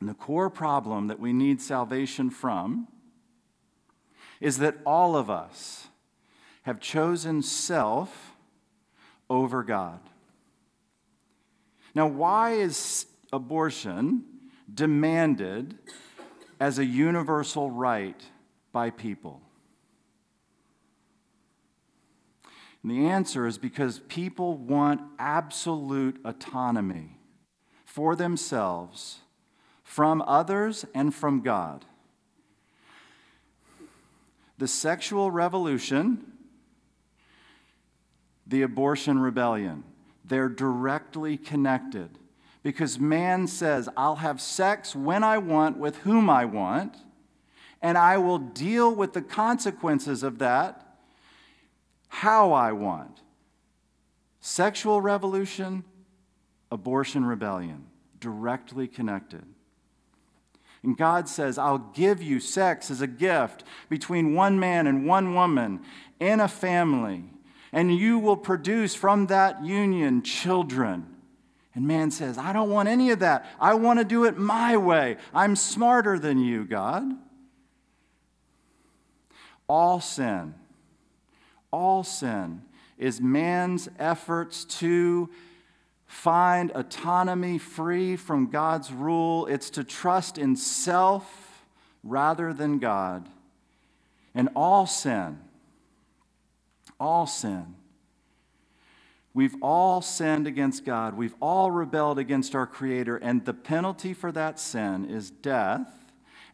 And 0.00 0.08
the 0.08 0.14
core 0.14 0.50
problem 0.50 1.08
that 1.08 1.18
we 1.18 1.32
need 1.32 1.60
salvation 1.60 2.30
from 2.30 2.88
is 4.40 4.58
that 4.58 4.76
all 4.86 5.16
of 5.16 5.28
us 5.28 5.88
have 6.62 6.80
chosen 6.80 7.42
self 7.42 8.34
over 9.28 9.62
God. 9.62 10.00
Now, 11.94 12.06
why 12.06 12.52
is 12.52 13.06
abortion 13.32 14.24
demanded 14.72 15.78
as 16.60 16.78
a 16.78 16.84
universal 16.84 17.70
right 17.70 18.20
by 18.72 18.90
people? 18.90 19.42
And 22.82 22.92
the 22.92 23.06
answer 23.06 23.46
is 23.46 23.58
because 23.58 24.00
people 24.08 24.56
want 24.56 25.00
absolute 25.18 26.20
autonomy 26.24 27.16
for 27.84 28.14
themselves, 28.14 29.20
from 29.88 30.22
others, 30.26 30.84
and 30.94 31.14
from 31.14 31.40
God. 31.40 31.86
The 34.58 34.68
sexual 34.68 35.30
revolution, 35.30 36.30
the 38.46 38.60
abortion 38.60 39.18
rebellion, 39.18 39.84
they're 40.26 40.50
directly 40.50 41.38
connected. 41.38 42.10
Because 42.62 42.98
man 42.98 43.46
says, 43.46 43.88
I'll 43.96 44.16
have 44.16 44.42
sex 44.42 44.94
when 44.94 45.24
I 45.24 45.38
want, 45.38 45.78
with 45.78 45.96
whom 46.00 46.28
I 46.28 46.44
want, 46.44 46.94
and 47.80 47.96
I 47.96 48.18
will 48.18 48.38
deal 48.38 48.94
with 48.94 49.14
the 49.14 49.22
consequences 49.22 50.22
of 50.22 50.38
that 50.38 50.84
how 52.08 52.52
I 52.52 52.72
want. 52.72 53.22
Sexual 54.40 55.00
revolution, 55.00 55.82
abortion 56.70 57.24
rebellion, 57.24 57.86
directly 58.20 58.86
connected. 58.86 59.44
And 60.82 60.96
God 60.96 61.28
says, 61.28 61.58
I'll 61.58 61.78
give 61.78 62.22
you 62.22 62.40
sex 62.40 62.90
as 62.90 63.00
a 63.00 63.06
gift 63.06 63.64
between 63.88 64.34
one 64.34 64.58
man 64.58 64.86
and 64.86 65.06
one 65.06 65.34
woman 65.34 65.80
in 66.20 66.40
a 66.40 66.48
family, 66.48 67.24
and 67.72 67.94
you 67.94 68.18
will 68.18 68.36
produce 68.36 68.94
from 68.94 69.26
that 69.26 69.64
union 69.64 70.22
children. 70.22 71.06
And 71.74 71.86
man 71.86 72.10
says, 72.10 72.38
I 72.38 72.52
don't 72.52 72.70
want 72.70 72.88
any 72.88 73.10
of 73.10 73.20
that. 73.20 73.46
I 73.60 73.74
want 73.74 73.98
to 73.98 74.04
do 74.04 74.24
it 74.24 74.36
my 74.36 74.76
way. 74.76 75.16
I'm 75.34 75.54
smarter 75.56 76.18
than 76.18 76.38
you, 76.38 76.64
God. 76.64 77.12
All 79.68 80.00
sin 80.00 80.54
all 81.72 82.02
sin 82.04 82.62
is 82.96 83.20
man's 83.20 83.88
efforts 83.98 84.64
to 84.64 85.28
find 86.08 86.72
autonomy 86.72 87.58
free 87.58 88.16
from 88.16 88.50
God's 88.50 88.90
rule. 88.90 89.46
It's 89.46 89.70
to 89.70 89.84
trust 89.84 90.38
in 90.38 90.56
self 90.56 91.62
rather 92.02 92.52
than 92.52 92.78
God. 92.78 93.28
And 94.34 94.48
all 94.56 94.86
sin, 94.86 95.38
all 96.98 97.26
sin, 97.26 97.74
we've 99.34 99.56
all 99.60 100.00
sinned 100.00 100.46
against 100.46 100.84
God. 100.84 101.14
We've 101.14 101.34
all 101.40 101.70
rebelled 101.70 102.18
against 102.18 102.54
our 102.54 102.66
Creator. 102.66 103.18
And 103.18 103.44
the 103.44 103.54
penalty 103.54 104.14
for 104.14 104.32
that 104.32 104.58
sin 104.58 105.08
is 105.10 105.30
death. 105.30 105.92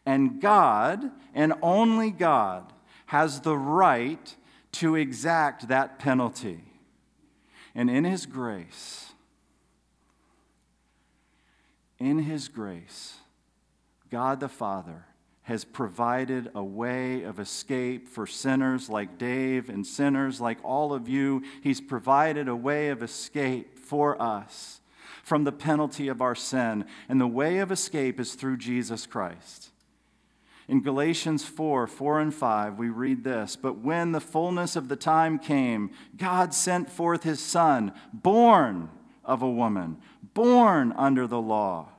And 0.05 0.41
God, 0.41 1.11
and 1.33 1.53
only 1.61 2.11
God, 2.11 2.73
has 3.07 3.41
the 3.41 3.57
right 3.57 4.35
to 4.73 4.95
exact 4.95 5.69
that 5.69 5.97
penalty. 5.97 6.59
And 7.73 7.89
in 7.89 8.03
His 8.03 8.25
grace, 8.25 9.13
in 12.05 12.19
His 12.19 12.47
grace, 12.47 13.15
God 14.11 14.39
the 14.39 14.47
Father 14.47 15.05
has 15.41 15.65
provided 15.65 16.51
a 16.53 16.63
way 16.63 17.23
of 17.23 17.39
escape 17.39 18.07
for 18.07 18.27
sinners 18.27 18.89
like 18.89 19.17
Dave 19.17 19.69
and 19.69 19.85
sinners 19.85 20.39
like 20.39 20.57
all 20.63 20.93
of 20.93 21.09
you. 21.09 21.43
He's 21.61 21.81
provided 21.81 22.47
a 22.47 22.55
way 22.55 22.89
of 22.89 23.01
escape 23.01 23.77
for 23.77 24.19
us 24.21 24.81
from 25.23 25.43
the 25.43 25.51
penalty 25.51 26.07
of 26.07 26.21
our 26.21 26.35
sin. 26.35 26.85
And 27.09 27.19
the 27.19 27.27
way 27.27 27.57
of 27.57 27.71
escape 27.71 28.19
is 28.19 28.35
through 28.35 28.57
Jesus 28.57 29.07
Christ. 29.07 29.69
In 30.67 30.81
Galatians 30.81 31.43
4 31.43 31.87
4 31.87 32.19
and 32.19 32.33
5, 32.33 32.77
we 32.77 32.89
read 32.89 33.23
this 33.23 33.55
But 33.55 33.79
when 33.79 34.11
the 34.11 34.21
fullness 34.21 34.75
of 34.75 34.89
the 34.89 34.95
time 34.95 35.39
came, 35.39 35.91
God 36.17 36.53
sent 36.53 36.89
forth 36.89 37.23
his 37.23 37.39
Son, 37.39 37.93
born 38.13 38.89
of 39.23 39.41
a 39.41 39.49
woman, 39.49 39.97
born 40.33 40.91
under 40.93 41.27
the 41.27 41.41
law, 41.41 41.89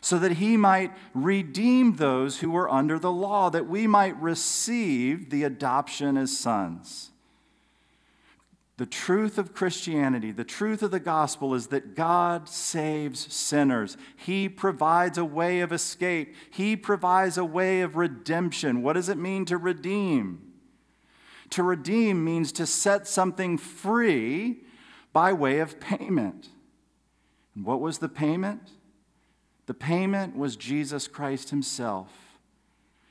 so 0.00 0.18
that 0.18 0.32
he 0.32 0.56
might 0.56 0.92
redeem 1.14 1.96
those 1.96 2.38
who 2.38 2.50
were 2.50 2.70
under 2.70 2.98
the 2.98 3.12
law, 3.12 3.50
that 3.50 3.68
we 3.68 3.86
might 3.86 4.20
receive 4.20 5.30
the 5.30 5.44
adoption 5.44 6.16
as 6.16 6.36
sons. 6.36 7.10
The 8.78 8.86
truth 8.86 9.38
of 9.38 9.54
Christianity, 9.54 10.32
the 10.32 10.44
truth 10.44 10.82
of 10.82 10.90
the 10.90 11.00
gospel 11.00 11.54
is 11.54 11.68
that 11.68 11.94
God 11.94 12.46
saves 12.46 13.32
sinners. 13.32 13.96
He 14.16 14.50
provides 14.50 15.16
a 15.16 15.24
way 15.24 15.60
of 15.60 15.72
escape, 15.72 16.34
He 16.50 16.76
provides 16.76 17.38
a 17.38 17.44
way 17.44 17.80
of 17.80 17.96
redemption. 17.96 18.82
What 18.82 18.92
does 18.92 19.08
it 19.08 19.16
mean 19.16 19.46
to 19.46 19.56
redeem? 19.56 20.52
To 21.50 21.62
redeem 21.62 22.24
means 22.24 22.52
to 22.52 22.66
set 22.66 23.06
something 23.08 23.56
free 23.56 24.58
by 25.12 25.32
way 25.32 25.60
of 25.60 25.80
payment. 25.80 26.48
And 27.54 27.64
what 27.64 27.80
was 27.80 27.98
the 27.98 28.08
payment? 28.08 28.72
The 29.66 29.74
payment 29.74 30.36
was 30.36 30.56
Jesus 30.56 31.08
Christ 31.08 31.50
Himself. 31.50 32.26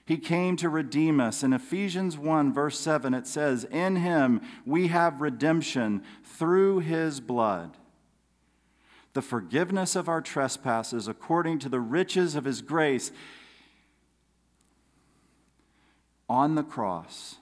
He 0.06 0.18
came 0.18 0.56
to 0.58 0.70
redeem 0.70 1.20
us. 1.20 1.42
In 1.42 1.52
Ephesians 1.52 2.18
1, 2.18 2.54
verse 2.54 2.80
7, 2.80 3.14
it 3.14 3.26
says, 3.26 3.64
In 3.66 3.96
him 3.98 4.42
we 4.66 4.88
have 4.88 5.20
redemption 5.20 6.04
through 6.24 6.80
his 6.80 7.20
blood, 7.20 7.78
the 9.14 9.24
forgiveness 9.24 9.96
of 9.96 10.08
our 10.08 10.22
trespasses 10.22 11.08
according 11.08 11.58
to 11.60 11.70
the 11.70 11.80
riches 11.80 12.36
of 12.36 12.46
his 12.46 12.62
grace. 12.62 13.12
On 16.30 16.54
the 16.54 16.64
cross, 16.64 17.38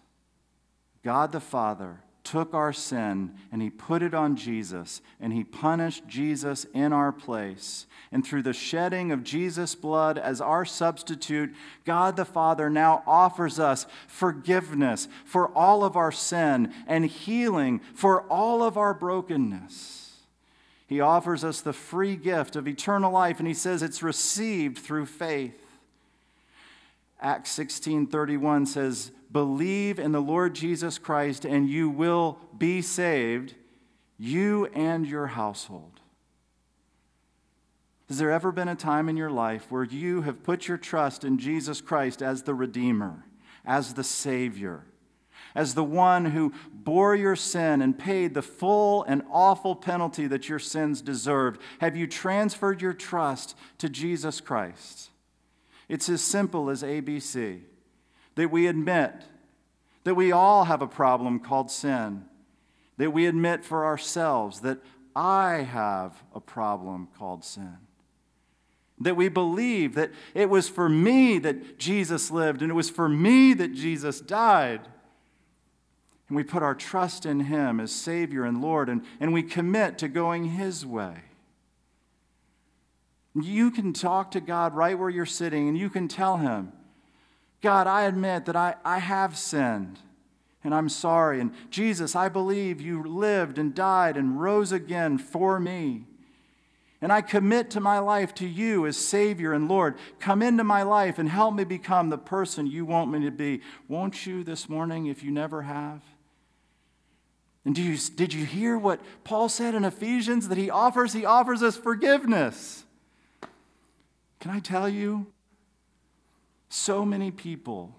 God 1.03 1.33
the 1.33 1.41
Father 1.41 1.99
took 2.23 2.53
our 2.53 2.71
sin 2.71 3.33
and 3.51 3.61
he 3.61 3.69
put 3.69 4.01
it 4.01 4.13
on 4.13 4.35
Jesus 4.35 5.01
and 5.19 5.33
he 5.33 5.43
punished 5.43 6.07
Jesus 6.07 6.65
in 6.73 6.93
our 6.93 7.11
place. 7.11 7.85
And 8.11 8.25
through 8.25 8.43
the 8.43 8.53
shedding 8.53 9.11
of 9.11 9.23
Jesus' 9.23 9.75
blood 9.75 10.17
as 10.17 10.39
our 10.39 10.65
substitute, 10.65 11.53
God 11.85 12.15
the 12.15 12.25
Father 12.25 12.69
now 12.69 13.03
offers 13.05 13.59
us 13.59 13.85
forgiveness 14.07 15.07
for 15.25 15.49
all 15.49 15.83
of 15.83 15.97
our 15.97 16.11
sin 16.11 16.73
and 16.87 17.05
healing 17.05 17.81
for 17.93 18.21
all 18.23 18.63
of 18.63 18.77
our 18.77 18.93
brokenness. 18.93 20.03
He 20.87 21.01
offers 21.01 21.43
us 21.43 21.59
the 21.59 21.73
free 21.73 22.15
gift 22.15 22.55
of 22.55 22.67
eternal 22.67 23.11
life 23.11 23.39
and 23.39 23.47
he 23.47 23.53
says 23.53 23.81
it's 23.81 24.03
received 24.03 24.77
through 24.77 25.07
faith. 25.07 25.59
Acts 27.19 27.51
16:31 27.57 28.67
says 28.67 29.11
believe 29.33 29.99
in 29.99 30.11
the 30.11 30.21
Lord 30.21 30.53
Jesus 30.53 30.97
Christ 30.97 31.43
and 31.43 31.67
you 31.67 31.89
will 31.89 32.37
be 32.57 32.81
saved, 32.81 33.55
you 34.17 34.67
and 34.67 35.05
your 35.05 35.27
household. 35.27 35.99
Has 38.07 38.19
there 38.19 38.31
ever 38.31 38.51
been 38.51 38.67
a 38.67 38.75
time 38.75 39.09
in 39.09 39.17
your 39.17 39.31
life 39.31 39.71
where 39.71 39.83
you 39.83 40.21
have 40.21 40.43
put 40.43 40.67
your 40.67 40.77
trust 40.77 41.23
in 41.23 41.39
Jesus 41.39 41.81
Christ 41.81 42.21
as 42.21 42.43
the 42.43 42.53
Redeemer, 42.53 43.25
as 43.65 43.95
the 43.95 44.03
Savior, 44.03 44.85
as 45.55 45.73
the 45.73 45.83
one 45.83 46.25
who 46.25 46.53
bore 46.71 47.15
your 47.15 47.35
sin 47.35 47.81
and 47.81 47.97
paid 47.97 48.33
the 48.33 48.41
full 48.41 49.03
and 49.03 49.23
awful 49.31 49.75
penalty 49.75 50.27
that 50.27 50.47
your 50.47 50.59
sins 50.59 51.01
deserved? 51.01 51.59
Have 51.79 51.97
you 51.97 52.05
transferred 52.05 52.81
your 52.81 52.93
trust 52.93 53.55
to 53.79 53.89
Jesus 53.89 54.41
Christ? 54.41 55.09
It's 55.89 56.07
as 56.07 56.21
simple 56.21 56.69
as 56.69 56.83
ABC 56.83 57.61
that 58.35 58.51
we 58.51 58.67
admit 58.67 59.13
that 60.03 60.15
we 60.15 60.31
all 60.31 60.65
have 60.65 60.81
a 60.81 60.87
problem 60.87 61.39
called 61.39 61.71
sin, 61.71 62.25
that 62.97 63.11
we 63.11 63.25
admit 63.25 63.63
for 63.63 63.85
ourselves 63.85 64.61
that 64.61 64.79
I 65.15 65.67
have 65.71 66.23
a 66.33 66.39
problem 66.39 67.07
called 67.17 67.43
sin. 67.43 67.77
That 68.99 69.15
we 69.15 69.29
believe 69.29 69.95
that 69.95 70.11
it 70.33 70.49
was 70.49 70.69
for 70.69 70.87
me 70.89 71.39
that 71.39 71.77
Jesus 71.77 72.31
lived 72.31 72.61
and 72.61 72.71
it 72.71 72.75
was 72.75 72.89
for 72.89 73.09
me 73.09 73.53
that 73.53 73.73
Jesus 73.73 74.21
died. 74.21 74.81
And 76.27 76.37
we 76.37 76.43
put 76.43 76.63
our 76.63 76.75
trust 76.75 77.25
in 77.25 77.41
Him 77.41 77.79
as 77.79 77.91
Savior 77.91 78.43
and 78.43 78.61
Lord 78.61 78.89
and, 78.89 79.03
and 79.19 79.33
we 79.33 79.43
commit 79.43 79.97
to 79.99 80.07
going 80.07 80.45
His 80.45 80.85
way. 80.85 81.15
You 83.35 83.71
can 83.71 83.93
talk 83.93 84.31
to 84.31 84.41
God 84.41 84.75
right 84.75 84.97
where 84.97 85.09
you're 85.09 85.25
sitting 85.25 85.67
and 85.67 85.77
you 85.77 85.89
can 85.89 86.07
tell 86.07 86.37
Him, 86.37 86.71
God, 87.63 87.87
I 87.87 88.03
admit 88.03 88.45
that 88.45 88.57
I, 88.57 88.75
I 88.83 88.99
have 88.99 89.37
sinned 89.37 89.97
and 90.65 90.75
I'm 90.75 90.89
sorry. 90.89 91.39
And 91.39 91.53
Jesus, 91.69 92.13
I 92.13 92.27
believe 92.27 92.81
you 92.81 93.01
lived 93.03 93.57
and 93.57 93.73
died 93.73 94.17
and 94.17 94.39
rose 94.39 94.73
again 94.73 95.17
for 95.17 95.61
me. 95.61 96.03
And 97.01 97.11
I 97.11 97.21
commit 97.21 97.69
to 97.71 97.79
my 97.79 97.99
life 97.99 98.33
to 98.35 98.47
you 98.47 98.85
as 98.85 98.97
Savior 98.97 99.53
and 99.53 99.69
Lord. 99.69 99.95
Come 100.19 100.41
into 100.41 100.65
my 100.65 100.83
life 100.83 101.17
and 101.17 101.29
help 101.29 101.55
me 101.55 101.63
become 101.63 102.09
the 102.09 102.17
person 102.17 102.67
you 102.67 102.85
want 102.85 103.11
me 103.11 103.23
to 103.25 103.31
be. 103.31 103.61
Won't 103.87 104.25
you 104.25 104.43
this 104.43 104.67
morning 104.67 105.05
if 105.05 105.23
you 105.23 105.31
never 105.31 105.61
have? 105.61 106.01
And 107.65 107.77
you, 107.77 107.97
did 107.97 108.33
you 108.33 108.45
hear 108.45 108.77
what 108.77 108.99
Paul 109.23 109.47
said 109.47 109.73
in 109.73 109.85
Ephesians 109.85 110.49
that 110.49 110.57
he 110.57 110.69
offers? 110.69 111.13
He 111.13 111.23
offers 111.23 111.63
us 111.63 111.77
forgiveness. 111.77 112.83
Can 114.41 114.51
I 114.51 114.59
tell 114.59 114.89
you? 114.89 115.32
So 116.75 117.05
many 117.05 117.29
people, 117.29 117.95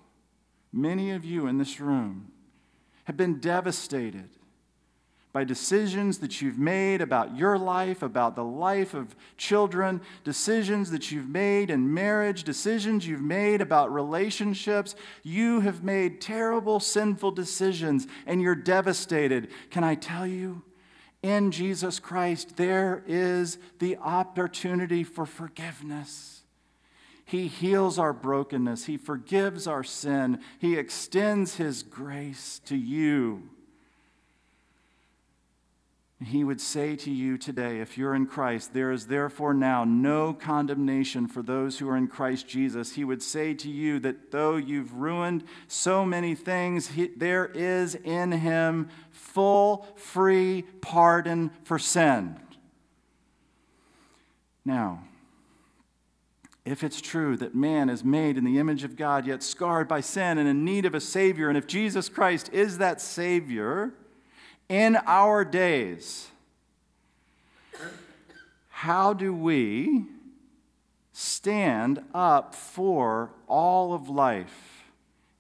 many 0.73 1.13
of 1.13 1.25
you 1.25 1.47
in 1.47 1.59
this 1.59 1.79
room, 1.79 2.33
have 3.05 3.17
been 3.17 3.39
devastated 3.39 4.31
by 5.33 5.45
decisions 5.45 6.19
that 6.19 6.43
you've 6.43 6.59
made 6.59 7.01
about 7.01 7.37
your 7.37 7.57
life, 7.57 8.03
about 8.03 8.35
the 8.35 8.43
life 8.43 8.93
of 8.93 9.15
children, 9.37 10.01
decisions 10.25 10.91
that 10.91 11.13
you've 11.13 11.29
made 11.29 11.71
in 11.71 11.95
marriage, 11.95 12.43
decisions 12.43 13.07
you've 13.07 13.23
made 13.23 13.61
about 13.61 13.95
relationships. 13.95 14.97
You 15.23 15.61
have 15.61 15.85
made 15.85 16.21
terrible, 16.21 16.81
sinful 16.81 17.31
decisions 17.31 18.09
and 18.27 18.43
you're 18.43 18.57
devastated. 18.57 19.51
Can 19.71 19.85
I 19.85 19.95
tell 19.95 20.27
you? 20.27 20.63
In 21.23 21.53
Jesus 21.53 22.01
Christ, 22.01 22.57
there 22.57 23.05
is 23.07 23.57
the 23.79 23.99
opportunity 23.99 25.05
for 25.05 25.27
forgiveness. 25.27 26.34
He 27.35 27.49
heals 27.49 27.99
our 27.99 28.13
brokenness. 28.13 28.85
He 28.85 28.97
forgives 28.97 29.67
our 29.67 29.83
sin. 29.83 30.39
He 30.61 30.77
extends 30.79 31.57
His 31.57 31.83
grace 31.83 32.61
to 32.67 32.77
you. 32.77 33.51
He 36.25 36.45
would 36.45 36.61
say 36.61 36.95
to 36.95 37.11
you 37.11 37.37
today, 37.37 37.81
if 37.81 37.99
you're 37.99 38.15
in 38.15 38.27
Christ, 38.27 38.73
there 38.73 38.93
is 38.93 39.09
therefore 39.09 39.53
now 39.53 39.83
no 39.83 40.33
condemnation 40.33 41.27
for 41.27 41.43
those 41.43 41.81
who 41.81 41.89
are 41.89 41.97
in 41.97 42.07
Christ 42.07 42.47
Jesus. 42.47 42.93
He 42.93 43.03
would 43.03 43.21
say 43.21 43.53
to 43.53 43.69
you 43.69 43.99
that 43.99 44.31
though 44.31 44.55
you've 44.55 44.95
ruined 44.95 45.43
so 45.67 46.07
many 46.07 46.37
things, 46.37 46.87
he, 46.87 47.09
there 47.17 47.47
is 47.47 47.97
in 47.97 48.31
Him 48.31 48.91
full, 49.11 49.89
free 49.97 50.63
pardon 50.81 51.51
for 51.65 51.81
sin. 51.81 52.39
Now, 54.65 55.03
if 56.65 56.83
it's 56.83 57.01
true 57.01 57.37
that 57.37 57.55
man 57.55 57.91
is 57.91 58.03
made 58.03 58.39
in 58.39 58.45
the 58.45 58.59
image 58.59 58.85
of 58.85 58.97
God, 58.97 59.27
yet 59.27 59.43
scarred 59.43 59.87
by 59.87 60.01
sin 60.01 60.39
and 60.39 60.49
in 60.49 60.65
need 60.65 60.87
of 60.87 60.95
a 60.95 61.01
Savior, 61.01 61.49
and 61.49 61.59
if 61.59 61.67
Jesus 61.67 62.09
Christ 62.09 62.51
is 62.53 62.79
that 62.79 63.01
Savior, 63.01 63.93
in 64.69 64.97
our 65.07 65.45
days, 65.45 66.29
how 68.71 69.13
do 69.13 69.35
we 69.35 70.07
stand 71.13 72.03
up 72.15 72.55
for 72.55 73.31
all 73.47 73.93
of 73.93 74.09
life? 74.09 74.85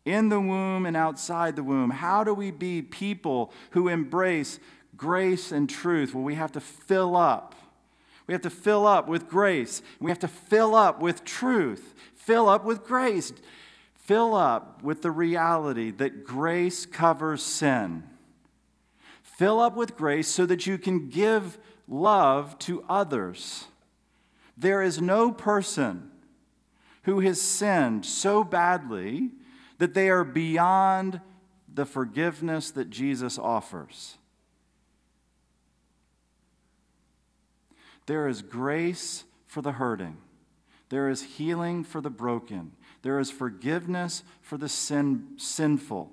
In 0.04 0.28
the 0.28 0.40
womb 0.40 0.84
and 0.84 0.96
outside 0.96 1.56
the 1.56 1.62
womb. 1.62 1.88
How 1.88 2.24
do 2.24 2.34
we 2.34 2.50
be 2.50 2.82
people 2.82 3.50
who 3.70 3.88
embrace 3.88 4.60
grace 4.98 5.50
and 5.50 5.68
truth? 5.68 6.14
Well, 6.14 6.22
we 6.22 6.34
have 6.34 6.52
to 6.52 6.60
fill 6.60 7.16
up. 7.16 7.54
We 8.26 8.32
have 8.32 8.42
to 8.42 8.50
fill 8.50 8.86
up 8.86 9.06
with 9.06 9.28
grace. 9.28 9.82
We 10.00 10.10
have 10.10 10.18
to 10.20 10.28
fill 10.28 10.74
up 10.74 11.00
with 11.00 11.24
truth. 11.24 11.94
Fill 12.14 12.48
up 12.48 12.64
with 12.64 12.84
grace. 12.84 13.32
Fill 13.94 14.34
up 14.34 14.82
with 14.82 15.02
the 15.02 15.10
reality 15.10 15.90
that 15.92 16.24
grace 16.24 16.86
covers 16.86 17.42
sin. 17.42 18.04
Fill 19.22 19.60
up 19.60 19.76
with 19.76 19.96
grace 19.96 20.28
so 20.28 20.46
that 20.46 20.66
you 20.66 20.78
can 20.78 21.08
give 21.08 21.58
love 21.88 22.58
to 22.60 22.84
others. 22.88 23.66
There 24.56 24.80
is 24.80 25.00
no 25.00 25.32
person 25.32 26.10
who 27.02 27.20
has 27.20 27.40
sinned 27.40 28.06
so 28.06 28.44
badly 28.44 29.30
that 29.78 29.94
they 29.94 30.08
are 30.08 30.24
beyond 30.24 31.20
the 31.72 31.84
forgiveness 31.84 32.70
that 32.70 32.88
Jesus 32.90 33.38
offers. 33.38 34.16
There 38.06 38.28
is 38.28 38.42
grace 38.42 39.24
for 39.46 39.62
the 39.62 39.72
hurting. 39.72 40.18
There 40.88 41.08
is 41.08 41.22
healing 41.22 41.84
for 41.84 42.00
the 42.00 42.10
broken. 42.10 42.72
There 43.02 43.18
is 43.18 43.30
forgiveness 43.30 44.22
for 44.40 44.56
the 44.56 44.68
sin, 44.68 45.28
sinful. 45.36 46.10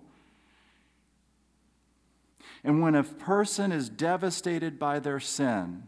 And 2.64 2.82
when 2.82 2.96
a 2.96 3.04
person 3.04 3.72
is 3.72 3.90
devastated 3.90 4.78
by 4.78 5.00
their 5.00 5.20
sin, 5.20 5.84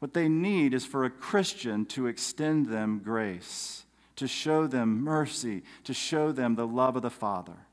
what 0.00 0.14
they 0.14 0.28
need 0.28 0.74
is 0.74 0.84
for 0.84 1.04
a 1.04 1.10
Christian 1.10 1.84
to 1.86 2.06
extend 2.06 2.66
them 2.66 3.00
grace, 3.04 3.84
to 4.16 4.26
show 4.26 4.66
them 4.66 5.02
mercy, 5.02 5.62
to 5.84 5.94
show 5.94 6.32
them 6.32 6.54
the 6.54 6.66
love 6.66 6.96
of 6.96 7.02
the 7.02 7.10
Father. 7.10 7.66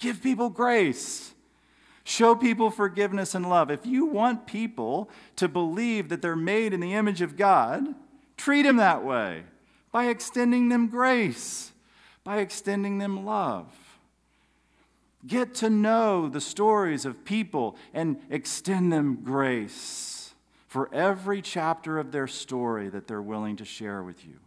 Give 0.00 0.22
people 0.22 0.50
grace. 0.50 1.32
Show 2.08 2.34
people 2.34 2.70
forgiveness 2.70 3.34
and 3.34 3.50
love. 3.50 3.70
If 3.70 3.84
you 3.84 4.06
want 4.06 4.46
people 4.46 5.10
to 5.36 5.46
believe 5.46 6.08
that 6.08 6.22
they're 6.22 6.34
made 6.34 6.72
in 6.72 6.80
the 6.80 6.94
image 6.94 7.20
of 7.20 7.36
God, 7.36 7.94
treat 8.38 8.62
them 8.62 8.78
that 8.78 9.04
way 9.04 9.42
by 9.92 10.06
extending 10.06 10.70
them 10.70 10.88
grace, 10.88 11.70
by 12.24 12.38
extending 12.38 12.96
them 12.96 13.26
love. 13.26 13.66
Get 15.26 15.54
to 15.56 15.68
know 15.68 16.30
the 16.30 16.40
stories 16.40 17.04
of 17.04 17.26
people 17.26 17.76
and 17.92 18.16
extend 18.30 18.90
them 18.90 19.16
grace 19.22 20.32
for 20.66 20.88
every 20.94 21.42
chapter 21.42 21.98
of 21.98 22.10
their 22.10 22.26
story 22.26 22.88
that 22.88 23.06
they're 23.06 23.20
willing 23.20 23.56
to 23.56 23.66
share 23.66 24.02
with 24.02 24.24
you. 24.24 24.40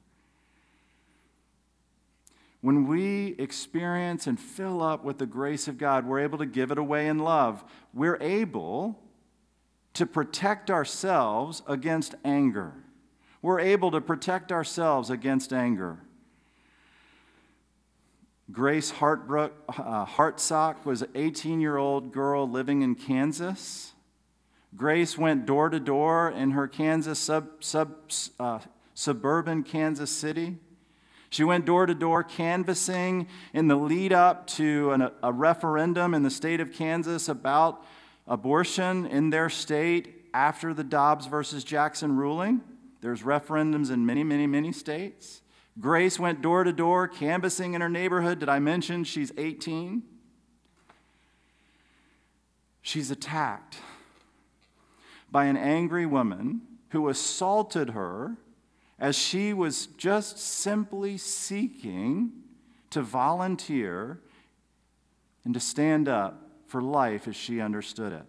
When 2.61 2.87
we 2.87 3.35
experience 3.39 4.27
and 4.27 4.39
fill 4.39 4.83
up 4.83 5.03
with 5.03 5.17
the 5.17 5.25
grace 5.25 5.67
of 5.67 5.79
God, 5.79 6.05
we're 6.05 6.19
able 6.19 6.37
to 6.37 6.45
give 6.45 6.71
it 6.71 6.77
away 6.77 7.07
in 7.07 7.17
love. 7.17 7.63
We're 7.93 8.19
able 8.21 8.99
to 9.95 10.05
protect 10.05 10.69
ourselves 10.69 11.63
against 11.67 12.13
anger. 12.23 12.73
We're 13.41 13.59
able 13.59 13.89
to 13.91 13.99
protect 13.99 14.51
ourselves 14.51 15.09
against 15.09 15.51
anger. 15.51 15.99
Grace 18.51 18.91
Hartbrook, 18.91 19.51
uh, 19.69 20.05
Hartsock 20.05 20.85
was 20.85 21.01
an 21.01 21.09
18 21.15 21.61
year 21.61 21.77
old 21.77 22.11
girl 22.11 22.47
living 22.47 22.83
in 22.83 22.95
Kansas. 22.95 23.93
Grace 24.75 25.17
went 25.17 25.45
door 25.45 25.69
to 25.69 25.79
door 25.79 26.29
in 26.29 26.51
her 26.51 26.67
Kansas 26.67 27.17
sub, 27.17 27.63
sub, 27.63 27.95
uh, 28.39 28.59
suburban 28.93 29.63
Kansas 29.63 30.11
City. 30.11 30.57
She 31.31 31.45
went 31.45 31.65
door 31.65 31.85
to 31.85 31.95
door 31.95 32.25
canvassing 32.25 33.25
in 33.53 33.69
the 33.69 33.77
lead 33.77 34.11
up 34.11 34.47
to 34.47 34.91
an, 34.91 35.09
a 35.23 35.31
referendum 35.31 36.13
in 36.13 36.23
the 36.23 36.29
state 36.29 36.59
of 36.59 36.73
Kansas 36.73 37.29
about 37.29 37.85
abortion 38.27 39.05
in 39.05 39.29
their 39.29 39.49
state 39.49 40.25
after 40.33 40.73
the 40.73 40.83
Dobbs 40.83 41.27
versus 41.27 41.63
Jackson 41.63 42.17
ruling. 42.17 42.59
There's 42.99 43.23
referendums 43.23 43.89
in 43.91 44.05
many, 44.05 44.25
many, 44.25 44.45
many 44.45 44.73
states. 44.73 45.41
Grace 45.79 46.19
went 46.19 46.41
door 46.41 46.65
to 46.65 46.73
door 46.73 47.07
canvassing 47.07 47.75
in 47.75 47.81
her 47.81 47.89
neighborhood. 47.89 48.39
Did 48.39 48.49
I 48.49 48.59
mention 48.59 49.05
she's 49.05 49.31
18? 49.37 50.03
She's 52.81 53.09
attacked 53.09 53.77
by 55.31 55.45
an 55.45 55.55
angry 55.55 56.05
woman 56.05 56.63
who 56.89 57.07
assaulted 57.07 57.91
her 57.91 58.35
as 59.01 59.17
she 59.17 59.51
was 59.51 59.87
just 59.97 60.37
simply 60.37 61.17
seeking 61.17 62.31
to 62.89 63.01
volunteer 63.01 64.21
and 65.43 65.53
to 65.53 65.59
stand 65.59 66.07
up 66.07 66.49
for 66.67 66.81
life 66.81 67.27
as 67.27 67.35
she 67.35 67.59
understood 67.59 68.13
it. 68.13 68.25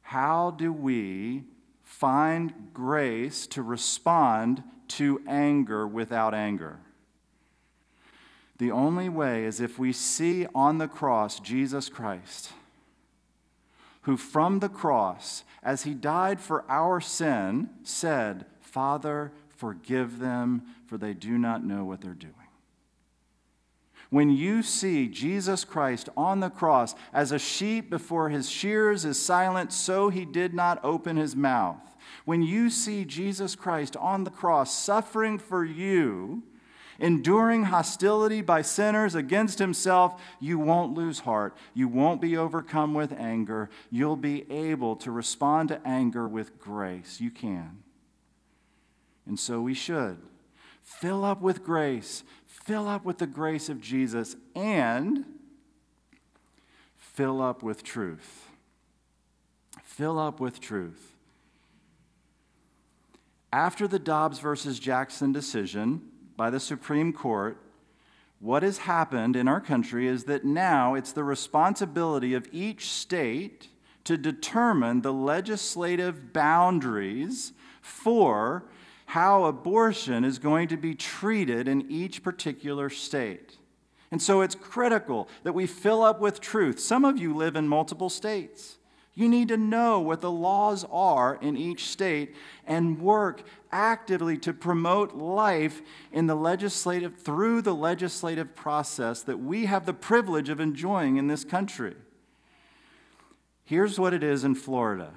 How 0.00 0.52
do 0.52 0.72
we 0.72 1.44
find 1.86 2.52
grace 2.74 3.46
to 3.46 3.62
respond 3.62 4.62
to 4.88 5.22
anger 5.26 5.86
without 5.86 6.34
anger. 6.34 6.78
The 8.58 8.70
only 8.70 9.08
way 9.08 9.44
is 9.44 9.60
if 9.60 9.78
we 9.78 9.92
see 9.92 10.46
on 10.54 10.78
the 10.78 10.88
cross 10.88 11.40
Jesus 11.40 11.88
Christ, 11.88 12.52
who 14.02 14.16
from 14.16 14.60
the 14.60 14.68
cross, 14.68 15.44
as 15.62 15.82
he 15.82 15.94
died 15.94 16.40
for 16.40 16.64
our 16.68 17.00
sin, 17.00 17.70
said, 17.82 18.46
Father, 18.76 19.32
forgive 19.48 20.18
them, 20.18 20.60
for 20.84 20.98
they 20.98 21.14
do 21.14 21.38
not 21.38 21.64
know 21.64 21.82
what 21.86 22.02
they're 22.02 22.12
doing. 22.12 22.34
When 24.10 24.28
you 24.28 24.62
see 24.62 25.08
Jesus 25.08 25.64
Christ 25.64 26.10
on 26.14 26.40
the 26.40 26.50
cross, 26.50 26.94
as 27.10 27.32
a 27.32 27.38
sheep 27.38 27.88
before 27.88 28.28
his 28.28 28.50
shears 28.50 29.06
is 29.06 29.18
silent, 29.18 29.72
so 29.72 30.10
he 30.10 30.26
did 30.26 30.52
not 30.52 30.78
open 30.84 31.16
his 31.16 31.34
mouth. 31.34 31.80
When 32.26 32.42
you 32.42 32.68
see 32.68 33.06
Jesus 33.06 33.54
Christ 33.54 33.96
on 33.96 34.24
the 34.24 34.30
cross 34.30 34.74
suffering 34.74 35.38
for 35.38 35.64
you, 35.64 36.42
enduring 36.98 37.64
hostility 37.64 38.42
by 38.42 38.60
sinners 38.60 39.14
against 39.14 39.58
himself, 39.58 40.20
you 40.38 40.58
won't 40.58 40.92
lose 40.92 41.20
heart. 41.20 41.56
You 41.72 41.88
won't 41.88 42.20
be 42.20 42.36
overcome 42.36 42.92
with 42.92 43.12
anger. 43.12 43.70
You'll 43.90 44.16
be 44.16 44.44
able 44.52 44.96
to 44.96 45.10
respond 45.10 45.70
to 45.70 45.80
anger 45.86 46.28
with 46.28 46.58
grace. 46.58 47.22
You 47.22 47.30
can. 47.30 47.78
And 49.26 49.38
so 49.38 49.60
we 49.60 49.74
should. 49.74 50.18
Fill 50.82 51.24
up 51.24 51.42
with 51.42 51.64
grace. 51.64 52.22
Fill 52.46 52.88
up 52.88 53.04
with 53.04 53.18
the 53.18 53.26
grace 53.26 53.68
of 53.68 53.80
Jesus 53.80 54.36
and 54.54 55.24
fill 56.96 57.42
up 57.42 57.62
with 57.62 57.82
truth. 57.82 58.48
Fill 59.82 60.18
up 60.18 60.40
with 60.40 60.60
truth. 60.60 61.12
After 63.52 63.88
the 63.88 63.98
Dobbs 63.98 64.38
versus 64.38 64.78
Jackson 64.78 65.32
decision 65.32 66.02
by 66.36 66.50
the 66.50 66.60
Supreme 66.60 67.12
Court, 67.12 67.58
what 68.38 68.62
has 68.62 68.78
happened 68.78 69.34
in 69.34 69.48
our 69.48 69.60
country 69.60 70.06
is 70.06 70.24
that 70.24 70.44
now 70.44 70.94
it's 70.94 71.12
the 71.12 71.24
responsibility 71.24 72.34
of 72.34 72.48
each 72.52 72.90
state 72.90 73.68
to 74.04 74.16
determine 74.16 75.00
the 75.00 75.12
legislative 75.12 76.32
boundaries 76.32 77.52
for 77.80 78.64
how 79.06 79.44
abortion 79.44 80.24
is 80.24 80.38
going 80.38 80.68
to 80.68 80.76
be 80.76 80.94
treated 80.94 81.68
in 81.68 81.90
each 81.90 82.22
particular 82.22 82.90
state. 82.90 83.56
And 84.10 84.20
so 84.20 84.40
it's 84.40 84.54
critical 84.54 85.28
that 85.42 85.54
we 85.54 85.66
fill 85.66 86.02
up 86.02 86.20
with 86.20 86.40
truth. 86.40 86.78
Some 86.78 87.04
of 87.04 87.18
you 87.18 87.34
live 87.34 87.56
in 87.56 87.68
multiple 87.68 88.10
states. 88.10 88.78
You 89.14 89.28
need 89.28 89.48
to 89.48 89.56
know 89.56 89.98
what 89.98 90.20
the 90.20 90.30
laws 90.30 90.84
are 90.90 91.38
in 91.40 91.56
each 91.56 91.86
state 91.86 92.34
and 92.66 93.00
work 93.00 93.42
actively 93.72 94.36
to 94.38 94.52
promote 94.52 95.14
life 95.14 95.80
in 96.12 96.26
the 96.26 96.34
legislative 96.34 97.16
through 97.16 97.62
the 97.62 97.74
legislative 97.74 98.54
process 98.54 99.22
that 99.22 99.38
we 99.38 99.66
have 99.66 99.86
the 99.86 99.94
privilege 99.94 100.50
of 100.50 100.60
enjoying 100.60 101.16
in 101.16 101.28
this 101.28 101.44
country. 101.44 101.94
Here's 103.64 103.98
what 103.98 104.12
it 104.12 104.22
is 104.22 104.44
in 104.44 104.54
Florida. 104.54 105.14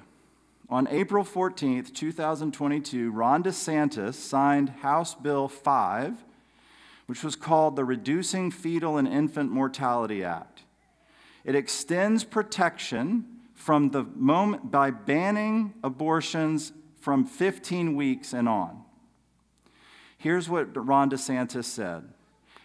On 0.71 0.87
April 0.91 1.23
14th, 1.23 1.95
2022, 1.95 3.09
Ron 3.09 3.41
DeSantis 3.41 4.13
signed 4.13 4.69
House 4.69 5.15
Bill 5.15 5.47
5, 5.47 6.23
which 7.07 7.23
was 7.23 7.35
called 7.35 7.75
the 7.75 7.83
Reducing 7.83 8.51
Fetal 8.51 8.95
and 8.97 9.07
Infant 9.07 9.51
Mortality 9.51 10.23
Act. 10.23 10.61
It 11.43 11.55
extends 11.55 12.23
protection 12.23 13.25
from 13.55 13.89
the 13.89 14.03
moment 14.03 14.69
by 14.69 14.91
banning 14.91 15.73
abortions 15.83 16.71
from 16.99 17.25
15 17.25 17.95
weeks 17.95 18.31
and 18.31 18.47
on. 18.47 18.83
Here's 20.19 20.49
what 20.49 20.75
Ron 20.75 21.09
DeSantis 21.09 21.65
said 21.65 22.03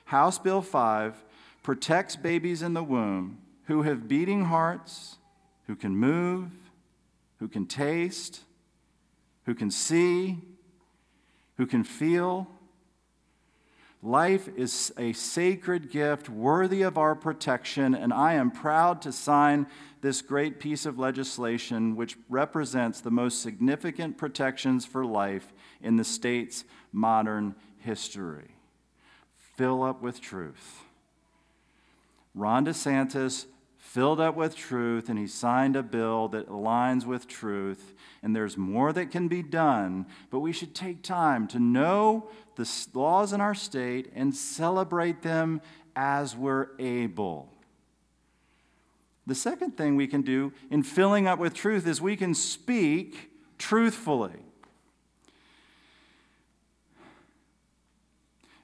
House 0.04 0.38
Bill 0.38 0.60
5 0.60 1.24
protects 1.62 2.16
babies 2.16 2.60
in 2.60 2.74
the 2.74 2.84
womb 2.84 3.38
who 3.64 3.80
have 3.80 4.08
beating 4.08 4.44
hearts, 4.44 5.16
who 5.66 5.74
can 5.74 5.96
move, 5.96 6.50
who 7.38 7.48
can 7.48 7.66
taste, 7.66 8.40
who 9.44 9.54
can 9.54 9.70
see, 9.70 10.38
who 11.56 11.66
can 11.66 11.84
feel. 11.84 12.48
Life 14.02 14.48
is 14.56 14.92
a 14.98 15.14
sacred 15.14 15.90
gift 15.90 16.28
worthy 16.28 16.82
of 16.82 16.98
our 16.98 17.14
protection, 17.14 17.94
and 17.94 18.12
I 18.12 18.34
am 18.34 18.50
proud 18.50 19.00
to 19.02 19.12
sign 19.12 19.66
this 20.02 20.20
great 20.20 20.60
piece 20.60 20.84
of 20.84 20.98
legislation 20.98 21.96
which 21.96 22.18
represents 22.28 23.00
the 23.00 23.10
most 23.10 23.40
significant 23.40 24.18
protections 24.18 24.84
for 24.84 25.06
life 25.06 25.54
in 25.80 25.96
the 25.96 26.04
state's 26.04 26.64
modern 26.92 27.54
history. 27.78 28.56
Fill 29.56 29.82
up 29.82 30.02
with 30.02 30.20
truth. 30.20 30.82
Ron 32.34 32.66
DeSantis 32.66 33.46
filled 33.94 34.18
up 34.18 34.34
with 34.34 34.56
truth, 34.56 35.08
and 35.08 35.16
he 35.20 35.26
signed 35.28 35.76
a 35.76 35.82
bill 35.82 36.26
that 36.26 36.48
aligns 36.48 37.06
with 37.06 37.28
truth. 37.28 37.94
And 38.24 38.34
there's 38.34 38.56
more 38.56 38.92
that 38.92 39.12
can 39.12 39.28
be 39.28 39.40
done, 39.40 40.06
but 40.30 40.40
we 40.40 40.52
should 40.52 40.74
take 40.74 41.04
time 41.04 41.46
to 41.48 41.60
know 41.60 42.28
the 42.56 42.68
laws 42.92 43.32
in 43.32 43.40
our 43.40 43.54
state 43.54 44.10
and 44.12 44.34
celebrate 44.34 45.22
them 45.22 45.60
as 45.94 46.34
we're 46.36 46.70
able. 46.80 47.52
The 49.28 49.34
second 49.36 49.76
thing 49.76 49.94
we 49.94 50.08
can 50.08 50.22
do 50.22 50.52
in 50.72 50.82
filling 50.82 51.28
up 51.28 51.38
with 51.38 51.54
truth 51.54 51.86
is 51.86 52.00
we 52.00 52.16
can 52.16 52.34
speak 52.34 53.30
truthfully. 53.58 54.42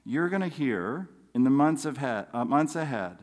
You're 0.05 0.27
going 0.27 0.41
to 0.41 0.49
hear 0.49 1.07
in 1.33 1.45
the 1.45 1.49
months, 1.49 1.85
of 1.85 1.99
he- 1.99 2.05
uh, 2.05 2.43
months 2.43 2.75
ahead 2.75 3.19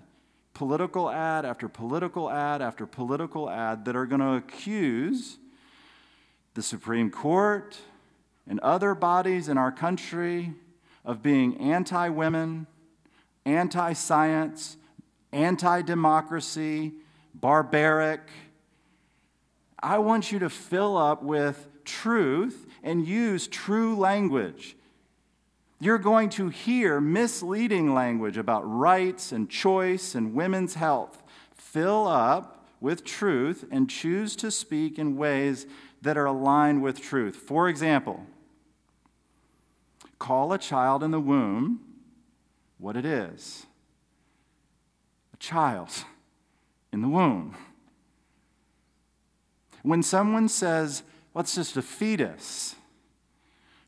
political 0.59 1.09
ad 1.09 1.45
after 1.45 1.69
political 1.69 2.29
ad 2.29 2.61
after 2.61 2.85
political 2.85 3.49
ad 3.49 3.85
that 3.85 3.95
are 3.95 4.07
going 4.07 4.21
to 4.21 4.33
accuse 4.33 5.39
the 6.55 6.63
Supreme 6.63 7.13
Court 7.13 7.79
and 8.45 8.59
other 8.59 8.97
bodies 8.97 9.49
in 9.49 9.57
our 9.57 9.71
country 9.71 10.53
of 11.05 11.23
being 11.23 11.57
anti 11.59 12.09
women, 12.09 12.67
anti 13.47 13.93
science, 13.93 14.77
anti 15.31 15.81
democracy, 15.83 16.93
barbaric. 17.33 18.23
I 19.81 19.99
want 19.99 20.33
you 20.33 20.41
to 20.41 20.51
fill 20.51 20.97
up 20.97 21.23
with 21.23 21.69
truth 21.85 22.67
and 22.83 23.07
use 23.07 23.47
true 23.47 23.95
language. 23.95 24.75
You're 25.81 25.99
going 25.99 26.31
to 26.31 26.49
hear 26.49 27.01
misleading 27.01 27.95
language 27.95 28.37
about 28.37 28.63
rights 28.63 29.31
and 29.31 29.49
choice 29.49 30.15
and 30.15 30.35
women's 30.35 30.75
health. 30.75 31.23
Fill 31.55 32.07
up 32.07 32.67
with 32.81 33.05
truth 33.05 33.65
and 33.71 33.89
choose 33.89 34.35
to 34.37 34.51
speak 34.51 34.99
in 34.99 35.17
ways 35.17 35.67
that 36.03 36.17
are 36.17 36.27
aligned 36.27 36.83
with 36.83 37.01
truth. 37.01 37.37
For 37.37 37.69
example, 37.69 38.27
call 40.19 40.53
a 40.53 40.59
child 40.59 41.03
in 41.03 41.11
the 41.11 41.21
womb 41.21 41.81
what 42.79 42.97
it 42.97 43.05
is 43.05 43.67
a 45.33 45.37
child 45.37 45.91
in 46.93 47.03
the 47.03 47.09
womb. 47.09 47.57
When 49.83 50.03
someone 50.03 50.49
says, 50.49 51.03
well, 51.33 51.43
it's 51.43 51.55
just 51.55 51.77
a 51.77 51.83
fetus, 51.83 52.75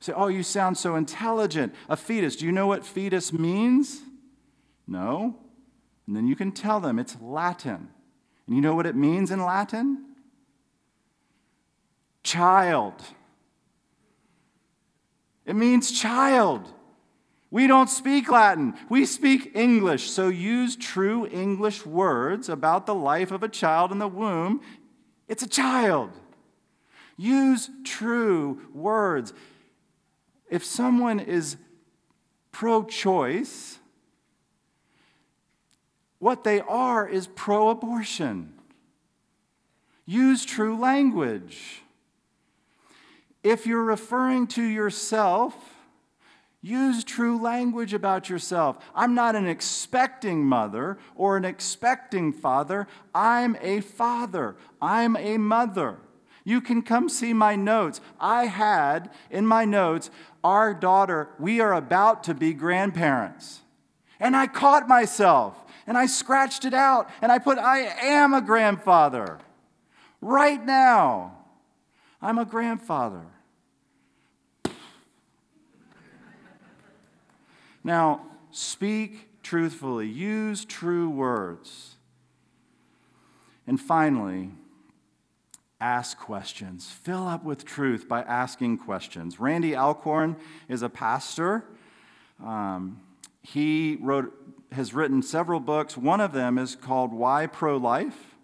say, 0.00 0.12
oh, 0.14 0.28
you 0.28 0.42
sound 0.42 0.78
so 0.78 0.96
intelligent. 0.96 1.74
A 1.88 1.96
fetus. 1.96 2.36
Do 2.36 2.46
you 2.46 2.52
know 2.52 2.66
what 2.66 2.84
fetus 2.84 3.32
means? 3.32 4.00
No. 4.86 5.36
And 6.06 6.16
then 6.16 6.26
you 6.26 6.34
can 6.34 6.52
tell 6.52 6.80
them 6.80 6.98
it's 6.98 7.16
Latin. 7.20 7.88
And 8.46 8.56
you 8.56 8.62
know 8.62 8.74
what 8.74 8.86
it 8.86 8.96
means 8.96 9.30
in 9.30 9.44
Latin? 9.44 10.06
Child. 12.22 12.94
It 15.46 15.54
means 15.54 15.92
child. 15.92 16.72
We 17.50 17.66
don't 17.66 17.90
speak 17.90 18.30
Latin, 18.30 18.74
we 18.88 19.04
speak 19.04 19.52
English. 19.54 20.10
So 20.10 20.28
use 20.28 20.76
true 20.76 21.26
English 21.26 21.84
words 21.84 22.48
about 22.48 22.86
the 22.86 22.94
life 22.94 23.32
of 23.32 23.42
a 23.42 23.48
child 23.48 23.90
in 23.90 23.98
the 23.98 24.08
womb. 24.08 24.60
It's 25.26 25.42
a 25.42 25.48
child. 25.48 26.10
Use 27.16 27.68
true 27.84 28.60
words. 28.72 29.32
If 30.50 30.64
someone 30.64 31.20
is 31.20 31.56
pro 32.52 32.82
choice, 32.84 33.78
what 36.18 36.44
they 36.44 36.60
are 36.60 37.08
is 37.08 37.28
pro 37.28 37.70
abortion. 37.70 38.52
Use 40.04 40.44
true 40.44 40.76
language. 40.76 41.82
If 43.42 43.66
you're 43.66 43.84
referring 43.84 44.48
to 44.48 44.62
yourself, 44.62 45.54
use 46.60 47.04
true 47.04 47.40
language 47.40 47.94
about 47.94 48.28
yourself. 48.28 48.76
I'm 48.94 49.14
not 49.14 49.36
an 49.36 49.46
expecting 49.46 50.44
mother 50.44 50.98
or 51.14 51.36
an 51.36 51.44
expecting 51.44 52.32
father. 52.32 52.86
I'm 53.14 53.56
a 53.62 53.80
father. 53.80 54.56
I'm 54.82 55.16
a 55.16 55.38
mother. 55.38 55.98
You 56.44 56.60
can 56.60 56.82
come 56.82 57.08
see 57.08 57.32
my 57.32 57.56
notes. 57.56 58.00
I 58.18 58.46
had 58.46 59.10
in 59.30 59.46
my 59.46 59.64
notes, 59.64 60.10
our 60.42 60.72
daughter, 60.72 61.28
we 61.38 61.60
are 61.60 61.74
about 61.74 62.24
to 62.24 62.34
be 62.34 62.54
grandparents. 62.54 63.60
And 64.18 64.36
I 64.36 64.46
caught 64.46 64.88
myself 64.88 65.56
and 65.86 65.96
I 65.96 66.06
scratched 66.06 66.64
it 66.64 66.74
out 66.74 67.08
and 67.20 67.30
I 67.32 67.38
put, 67.38 67.58
I 67.58 67.80
am 67.80 68.34
a 68.34 68.40
grandfather. 68.40 69.38
Right 70.20 70.64
now, 70.64 71.36
I'm 72.20 72.38
a 72.38 72.44
grandfather. 72.44 73.24
Now, 77.82 78.26
speak 78.50 79.42
truthfully, 79.42 80.06
use 80.06 80.64
true 80.64 81.08
words. 81.08 81.96
And 83.66 83.80
finally, 83.80 84.50
ask 85.80 86.18
questions. 86.18 86.90
Fill 86.90 87.26
up 87.26 87.44
with 87.44 87.64
truth 87.64 88.08
by 88.08 88.22
asking 88.22 88.78
questions. 88.78 89.40
Randy 89.40 89.74
Alcorn 89.74 90.36
is 90.68 90.82
a 90.82 90.88
pastor. 90.88 91.64
Um, 92.44 93.00
he 93.42 93.98
wrote, 94.00 94.32
has 94.72 94.92
written 94.92 95.22
several 95.22 95.60
books. 95.60 95.96
One 95.96 96.20
of 96.20 96.32
them 96.32 96.58
is 96.58 96.76
called 96.76 97.12
Why 97.12 97.46
Pro 97.46 97.76
Life. 97.76 98.36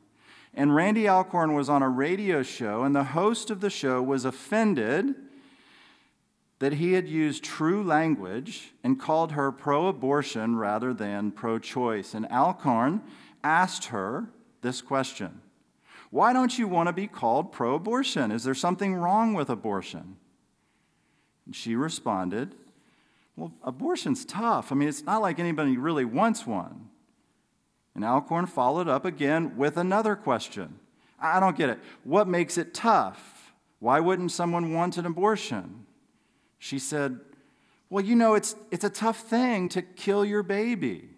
And 0.55 0.75
Randy 0.75 1.07
Alcorn 1.07 1.55
was 1.55 1.69
on 1.69 1.83
a 1.83 1.89
radio 1.89 2.43
show, 2.43 2.83
and 2.83 2.97
the 2.97 3.05
host 3.05 3.51
of 3.51 3.61
the 3.61 3.69
show 3.69 4.03
was 4.03 4.25
offended 4.25 5.15
that 6.59 6.75
he 6.75 6.95
had 6.95 7.07
used 7.07 7.45
true 7.45 7.83
language 7.85 8.73
and 8.83 8.99
called 8.99 9.33
her 9.33 9.53
pro 9.53 9.89
abortion 9.89 10.57
rather 10.57 10.95
than 10.95 11.31
pro 11.31 11.59
choice. 11.59 12.15
And 12.15 12.27
Alcorn 12.33 13.03
asked 13.45 13.87
her 13.87 14.31
this 14.63 14.81
question 14.81 15.43
Why 16.17 16.33
don't 16.33 16.59
you 16.59 16.67
want 16.67 16.87
to 16.87 16.95
be 16.95 17.09
called 17.09 17.53
pro 17.53 17.75
abortion? 17.75 18.31
Is 18.31 18.43
there 18.43 18.55
something 18.55 18.95
wrong 18.95 19.35
with 19.35 19.51
abortion? 19.51 20.17
And 21.45 21.55
she 21.55 21.77
responded, 21.77 22.55
Well, 23.37 23.53
abortion's 23.63 24.25
tough. 24.25 24.73
I 24.73 24.77
mean, 24.77 24.89
it's 24.89 25.03
not 25.03 25.21
like 25.21 25.39
anybody 25.39 25.77
really 25.77 26.07
wants 26.07 26.47
one. 26.47 26.89
And 27.95 28.03
Alcorn 28.03 28.47
followed 28.47 28.89
up 28.89 29.05
again 29.05 29.59
with 29.59 29.77
another 29.77 30.17
question 30.17 30.79
I 31.21 31.39
don't 31.39 31.55
get 31.55 31.69
it. 31.69 31.81
What 32.03 32.29
makes 32.29 32.57
it 32.57 32.73
tough? 32.73 33.53
Why 33.79 34.01
wouldn't 34.01 34.33
someone 34.33 34.73
want 34.73 34.97
an 34.97 35.05
abortion? 35.05 35.85
She 36.59 36.79
said, 36.79 37.21
Well, 37.91 38.03
you 38.03 38.17
know, 38.17 38.33
it's, 38.33 38.57
it's 38.71 38.85
a 38.85 38.89
tough 38.89 39.19
thing 39.19 39.69
to 39.69 39.83
kill 39.83 40.25
your 40.25 40.43
baby. 40.43 41.11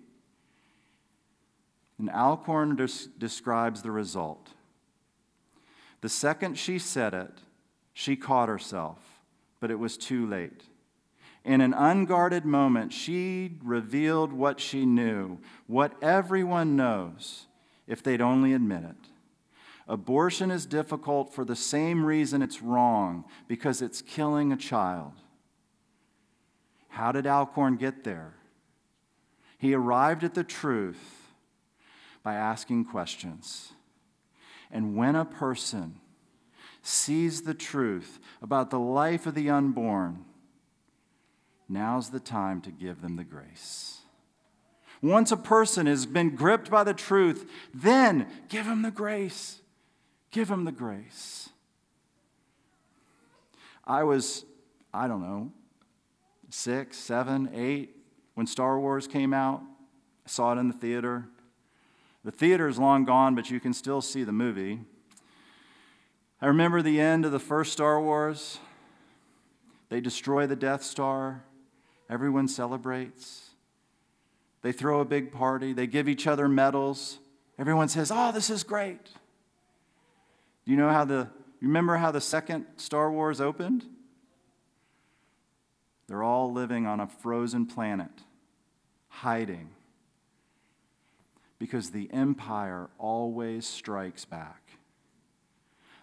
And 2.00 2.10
Alcorn 2.10 2.74
des- 2.74 3.06
describes 3.16 3.82
the 3.82 3.92
result. 3.92 4.54
The 6.00 6.08
second 6.08 6.58
she 6.58 6.78
said 6.78 7.14
it, 7.14 7.40
she 7.92 8.16
caught 8.16 8.48
herself, 8.48 8.98
but 9.60 9.70
it 9.70 9.78
was 9.78 9.96
too 9.96 10.26
late. 10.26 10.62
In 11.44 11.60
an 11.60 11.74
unguarded 11.74 12.44
moment, 12.44 12.92
she 12.92 13.58
revealed 13.62 14.32
what 14.32 14.60
she 14.60 14.84
knew, 14.84 15.38
what 15.66 15.94
everyone 16.02 16.76
knows, 16.76 17.46
if 17.86 18.02
they'd 18.02 18.20
only 18.20 18.52
admit 18.52 18.84
it. 18.84 19.10
Abortion 19.88 20.50
is 20.50 20.66
difficult 20.66 21.32
for 21.32 21.44
the 21.44 21.56
same 21.56 22.04
reason 22.04 22.42
it's 22.42 22.62
wrong, 22.62 23.24
because 23.48 23.80
it's 23.80 24.02
killing 24.02 24.52
a 24.52 24.56
child. 24.56 25.12
How 26.88 27.12
did 27.12 27.26
Alcorn 27.26 27.76
get 27.76 28.04
there? 28.04 28.34
He 29.56 29.74
arrived 29.74 30.22
at 30.22 30.34
the 30.34 30.44
truth 30.44 31.32
by 32.22 32.34
asking 32.34 32.84
questions. 32.84 33.72
And 34.70 34.96
when 34.96 35.16
a 35.16 35.24
person 35.24 36.00
sees 36.82 37.42
the 37.42 37.54
truth 37.54 38.18
about 38.42 38.70
the 38.70 38.78
life 38.78 39.26
of 39.26 39.34
the 39.34 39.50
unborn, 39.50 40.24
now's 41.68 42.10
the 42.10 42.20
time 42.20 42.60
to 42.62 42.70
give 42.70 43.02
them 43.02 43.16
the 43.16 43.24
grace. 43.24 43.98
Once 45.00 45.30
a 45.30 45.36
person 45.36 45.86
has 45.86 46.06
been 46.06 46.34
gripped 46.34 46.70
by 46.70 46.82
the 46.82 46.94
truth, 46.94 47.48
then 47.72 48.26
give 48.48 48.66
him 48.66 48.82
the 48.82 48.90
grace. 48.90 49.60
Give 50.30 50.50
him 50.50 50.64
the 50.64 50.72
grace. 50.72 51.48
I 53.84 54.02
was, 54.02 54.44
I 54.92 55.08
don't 55.08 55.22
know, 55.22 55.52
six, 56.50 56.98
seven, 56.98 57.50
eight 57.54 57.96
when 58.34 58.46
Star 58.46 58.78
Wars 58.78 59.06
came 59.06 59.32
out. 59.32 59.62
I 60.26 60.28
saw 60.28 60.52
it 60.52 60.58
in 60.58 60.68
the 60.68 60.74
theater. 60.74 61.28
The 62.24 62.32
theater 62.32 62.68
is 62.68 62.78
long 62.78 63.04
gone, 63.04 63.34
but 63.34 63.50
you 63.50 63.60
can 63.60 63.72
still 63.72 64.00
see 64.02 64.24
the 64.24 64.32
movie. 64.32 64.80
I 66.40 66.46
remember 66.46 66.82
the 66.82 67.00
end 67.00 67.24
of 67.24 67.32
the 67.32 67.38
first 67.38 67.72
Star 67.72 68.00
Wars. 68.00 68.58
They 69.88 70.00
destroy 70.00 70.46
the 70.46 70.56
Death 70.56 70.82
Star. 70.82 71.44
Everyone 72.10 72.48
celebrates. 72.48 73.50
They 74.62 74.72
throw 74.72 75.00
a 75.00 75.04
big 75.04 75.32
party. 75.32 75.72
They 75.72 75.86
give 75.86 76.08
each 76.08 76.26
other 76.26 76.48
medals. 76.48 77.18
Everyone 77.58 77.88
says, 77.88 78.10
Oh, 78.14 78.32
this 78.32 78.50
is 78.50 78.62
great. 78.62 79.04
Do 80.64 80.72
you 80.72 80.76
know 80.76 80.90
how 80.90 81.04
the, 81.04 81.28
you 81.60 81.68
remember 81.68 81.96
how 81.96 82.10
the 82.10 82.20
second 82.20 82.66
Star 82.76 83.10
Wars 83.10 83.40
opened? 83.40 83.84
They're 86.08 86.22
all 86.22 86.52
living 86.52 86.86
on 86.86 87.00
a 87.00 87.06
frozen 87.06 87.66
planet, 87.66 88.10
hiding 89.08 89.70
because 91.58 91.90
the 91.90 92.08
empire 92.12 92.88
always 92.98 93.66
strikes 93.66 94.24
back. 94.24 94.62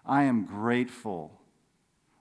I 0.06 0.24
am 0.24 0.46
grateful 0.46 1.42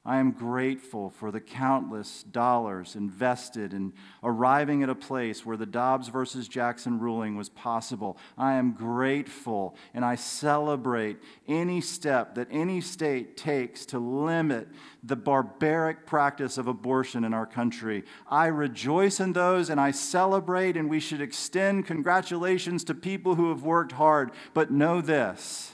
I 0.07 0.19
am 0.19 0.33
grateful 0.33 1.09
for 1.09 1.31
the 1.31 1.41
countless 1.41 2.25
dollars 2.25 2.95
invested 2.95 3.73
in 3.73 3.95
arriving 4.23 4.83
at 4.83 4.91
a 4.91 4.95
place 4.95 5.47
where 5.47 5.57
the 5.57 5.65
Dobbs 5.65 6.09
versus 6.09 6.47
Jackson 6.47 6.99
ruling 6.99 7.37
was 7.37 7.49
possible. 7.49 8.19
I 8.37 8.55
am 8.55 8.73
grateful 8.73 9.77
and 9.95 10.05
I 10.05 10.17
celebrate 10.17 11.17
any 11.49 11.81
step 11.81 12.35
that 12.35 12.49
any 12.51 12.83
state 12.83 13.39
takes 13.39 13.87
to 13.87 13.99
limit 13.99 14.69
the 15.03 15.17
barbaric 15.17 16.07
practice 16.07 16.59
of 16.59 16.67
abortion 16.67 17.25
in 17.25 17.33
our 17.33 17.47
country. 17.47 18.05
I 18.29 18.47
rejoice 18.47 19.21
in 19.21 19.33
those 19.33 19.71
and 19.71 19.81
I 19.81 19.91
celebrate, 19.91 20.77
and 20.77 20.91
we 20.91 21.01
should 21.01 21.21
extend 21.21 21.87
congratulations 21.87 22.85
to 22.85 22.95
people 22.95 23.37
who 23.37 23.51
have 23.51 23.63
worked 23.63 23.93
hard. 23.93 24.33
But 24.53 24.71
know 24.71 25.01
this 25.01 25.74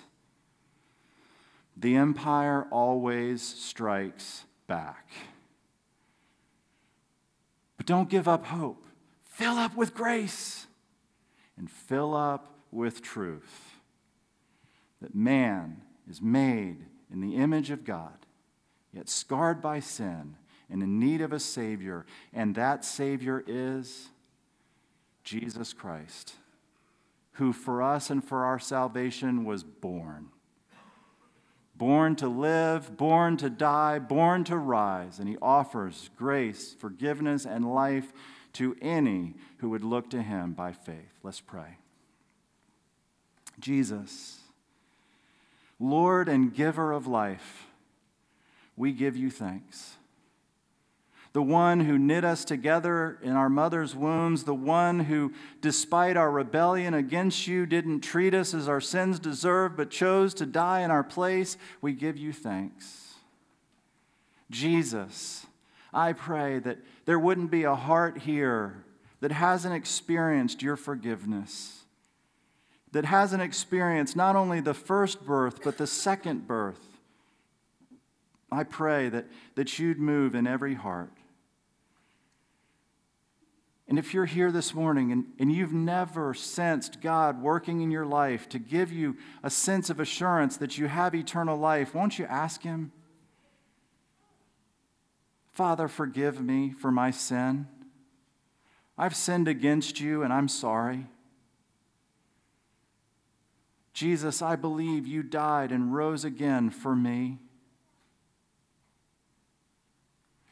the 1.81 1.97
empire 1.97 2.66
always 2.70 3.43
strikes 3.43 4.45
back. 4.66 5.09
But 7.78 7.87
don't 7.87 8.11
give 8.11 8.28
up 8.28 8.45
hope. 8.45 8.85
Fill 9.22 9.55
up 9.55 9.74
with 9.74 9.95
grace 9.95 10.66
and 11.57 11.70
fill 11.70 12.14
up 12.14 12.53
with 12.70 13.01
truth. 13.01 13.78
That 15.01 15.14
man 15.14 15.81
is 16.09 16.20
made 16.20 16.85
in 17.11 17.22
the 17.22 17.37
image 17.37 17.70
of 17.70 17.85
God, 17.85 18.26
yet 18.93 19.09
scarred 19.09 19.62
by 19.62 19.81
sin 19.81 20.37
and 20.68 20.83
in 20.83 21.01
need 21.01 21.22
of 21.22 21.33
a 21.33 21.41
Savior, 21.41 22.05
and 22.35 22.55
that 22.55 22.85
Savior 22.85 23.43
is 23.47 24.11
Jesus 25.24 25.72
Christ, 25.72 26.35
who 27.33 27.55
for 27.55 27.83
us 27.83 28.11
and 28.11 28.22
for 28.22 28.45
our 28.45 28.59
salvation 28.59 29.45
was 29.45 29.64
born 29.64 30.28
born 31.81 32.14
to 32.14 32.28
live, 32.28 32.95
born 32.99 33.39
to 33.39 33.49
die, 33.49 33.99
born 33.99 34.45
to 34.45 34.55
rise. 34.55 35.18
And 35.18 35.26
he 35.26 35.39
offers 35.41 36.11
grace, 36.14 36.74
forgiveness, 36.78 37.47
and 37.47 37.64
life 37.74 38.12
to 38.53 38.76
any 38.83 39.33
who 39.59 39.70
would 39.70 39.83
look 39.83 40.11
to 40.11 40.20
him 40.20 40.53
by 40.53 40.72
faith. 40.72 41.14
Let's 41.22 41.41
pray. 41.41 41.78
Jesus, 43.59 44.41
Lord 45.78 46.28
and 46.28 46.55
giver 46.55 46.93
of 46.93 47.07
life, 47.07 47.68
we 48.76 48.93
give 48.93 49.16
you 49.16 49.31
thanks 49.31 49.97
the 51.33 51.43
one 51.43 51.81
who 51.81 51.97
knit 51.97 52.24
us 52.24 52.45
together 52.45 53.18
in 53.22 53.33
our 53.33 53.49
mother's 53.49 53.95
wombs, 53.95 54.45
the 54.45 54.55
one 54.55 55.01
who, 55.01 55.33
despite 55.61 56.16
our 56.16 56.31
rebellion 56.31 56.93
against 56.93 57.47
you, 57.47 57.66
didn't 57.66 58.01
treat 58.01 58.35
us 58.35 58.53
as 58.53 58.68
our 58.68 58.81
sins 58.81 59.20
deserved, 59.20 59.76
but 59.76 59.91
chose 59.91 60.35
to 60.35 60.47
die 60.47 60.81
in 60.81 60.91
our 60.91 61.05
place, 61.05 61.57
we 61.81 61.93
give 61.93 62.16
you 62.16 62.33
thanks. 62.33 63.14
Jesus, 64.51 65.47
I 65.93 66.12
pray 66.12 66.59
that 66.59 66.78
there 67.05 67.18
wouldn't 67.18 67.53
be 67.53 67.62
a 67.62 67.76
heart 67.76 68.18
here 68.18 68.85
that 69.20 69.31
hasn't 69.31 69.74
experienced 69.74 70.62
your 70.62 70.76
forgiveness, 70.76 71.85
that 72.91 73.05
hasn't 73.05 73.43
experienced 73.43 74.16
not 74.16 74.35
only 74.35 74.61
the 74.61 74.74
first 74.74 75.24
birth, 75.24 75.62
but 75.62 75.78
the 75.78 75.87
second 75.87 76.49
birth. 76.49 76.85
I 78.51 78.64
pray 78.64 79.09
that, 79.11 79.26
that 79.55 79.78
you'd 79.78 80.01
move 80.01 80.35
in 80.35 80.49
every 80.49 80.74
heart. 80.74 81.12
And 83.91 83.99
if 83.99 84.14
you're 84.14 84.24
here 84.24 84.53
this 84.53 84.72
morning 84.72 85.11
and, 85.11 85.24
and 85.41 85.51
you've 85.53 85.72
never 85.72 86.32
sensed 86.32 87.01
God 87.01 87.43
working 87.43 87.80
in 87.80 87.91
your 87.91 88.07
life 88.07 88.49
to 88.51 88.61
give 88.61 88.93
you 88.93 89.16
a 89.43 89.51
sense 89.51 89.91
of 89.91 89.99
assurance 89.99 90.57
that 90.59 90.78
you 90.78 90.86
have 90.86 91.12
eternal 91.12 91.59
life, 91.59 91.93
won't 91.93 92.16
you 92.16 92.24
ask 92.26 92.62
Him? 92.62 92.93
Father, 95.51 95.88
forgive 95.88 96.41
me 96.41 96.70
for 96.70 96.93
my 96.93 97.11
sin. 97.11 97.66
I've 98.97 99.16
sinned 99.16 99.49
against 99.49 99.99
you 99.99 100.22
and 100.22 100.32
I'm 100.32 100.47
sorry. 100.47 101.09
Jesus, 103.93 104.41
I 104.41 104.55
believe 104.55 105.05
you 105.05 105.24
died 105.24 105.72
and 105.72 105.93
rose 105.93 106.24
again 106.24 106.70
for 106.70 106.95
me. 106.95 107.38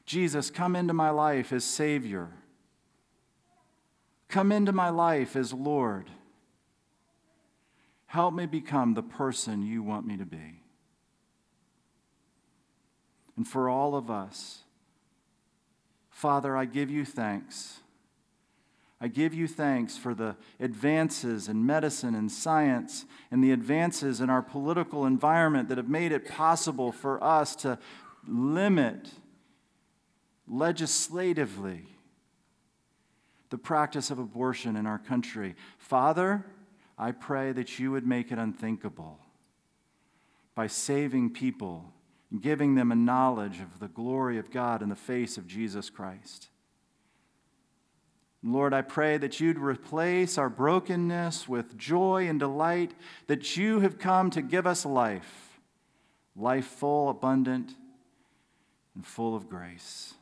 Jesus, 0.05 0.51
come 0.51 0.74
into 0.74 0.93
my 0.93 1.11
life 1.11 1.53
as 1.53 1.62
Savior. 1.62 2.30
Come 4.29 4.53
into 4.53 4.72
my 4.72 4.91
life 4.91 5.37
as 5.37 5.53
Lord. 5.53 6.11
Help 8.07 8.35
me 8.35 8.47
become 8.47 8.95
the 8.95 9.03
person 9.03 9.62
you 9.62 9.83
want 9.83 10.07
me 10.07 10.16
to 10.16 10.26
be. 10.26 10.62
And 13.37 13.47
for 13.47 13.68
all 13.68 13.95
of 13.95 14.11
us, 14.11 14.62
Father, 16.11 16.57
I 16.57 16.64
give 16.64 16.91
you 16.91 17.05
thanks. 17.05 17.81
I 19.01 19.07
give 19.07 19.33
you 19.33 19.47
thanks 19.47 19.97
for 19.97 20.12
the 20.12 20.35
advances 20.59 21.49
in 21.49 21.64
medicine 21.64 22.16
and 22.16 22.33
science 22.33 23.07
and 23.31 23.45
the 23.45 23.53
advances 23.53 24.20
in 24.20 24.29
our 24.29 24.43
political 24.43 25.07
environment 25.07 25.68
that 25.68 25.79
have 25.79 25.89
made 25.89 26.11
it 26.11 26.26
possible 26.29 26.91
for 26.91 27.22
us 27.22 27.55
to 27.57 27.79
limit 28.26 29.11
legislatively 30.49 31.97
the 33.51 33.59
practice 33.59 34.11
of 34.11 34.18
abortion 34.18 34.76
in 34.76 34.86
our 34.86 34.99
country. 34.99 35.55
Father, 35.78 36.44
I 36.99 37.12
pray 37.12 37.53
that 37.53 37.78
you 37.78 37.90
would 37.92 38.07
make 38.07 38.30
it 38.32 38.38
unthinkable. 38.38 39.18
by 40.59 40.66
saving 40.66 41.30
people, 41.30 41.92
and 42.32 42.42
giving 42.42 42.74
them 42.74 42.90
a 42.90 42.96
knowledge 42.96 43.61
of 43.61 43.78
the 43.78 43.86
glory 43.86 44.38
of 44.38 44.51
God 44.51 44.82
in 44.82 44.88
the 44.88 44.96
face 44.96 45.38
of 45.38 45.46
Jesus 45.46 45.88
Christ. 45.88 46.49
Lord, 48.42 48.74
I 48.74 48.82
pray 48.82 49.18
that 49.18 49.38
you'd 49.38 49.57
replace 49.57 50.36
our 50.36 50.51
brokenness 50.51 51.49
with 51.49 51.78
joy 51.78 52.26
and 52.28 52.40
delight 52.40 52.92
that 53.28 53.57
you 53.57 53.78
have 53.78 54.01
come 54.01 54.30
to 54.30 54.42
give 54.42 54.66
us 54.66 54.84
life, 54.84 55.61
life 56.34 56.66
full, 56.66 57.09
abundant, 57.09 57.76
and 58.96 59.07
full 59.07 59.36
of 59.36 59.49
grace 59.49 60.14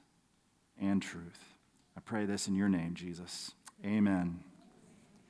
and 0.78 1.00
truth. 1.00 1.45
I 1.96 2.00
pray 2.00 2.26
this 2.26 2.46
in 2.46 2.54
your 2.54 2.68
name, 2.68 2.94
Jesus. 2.94 3.52
Amen. 3.84 4.40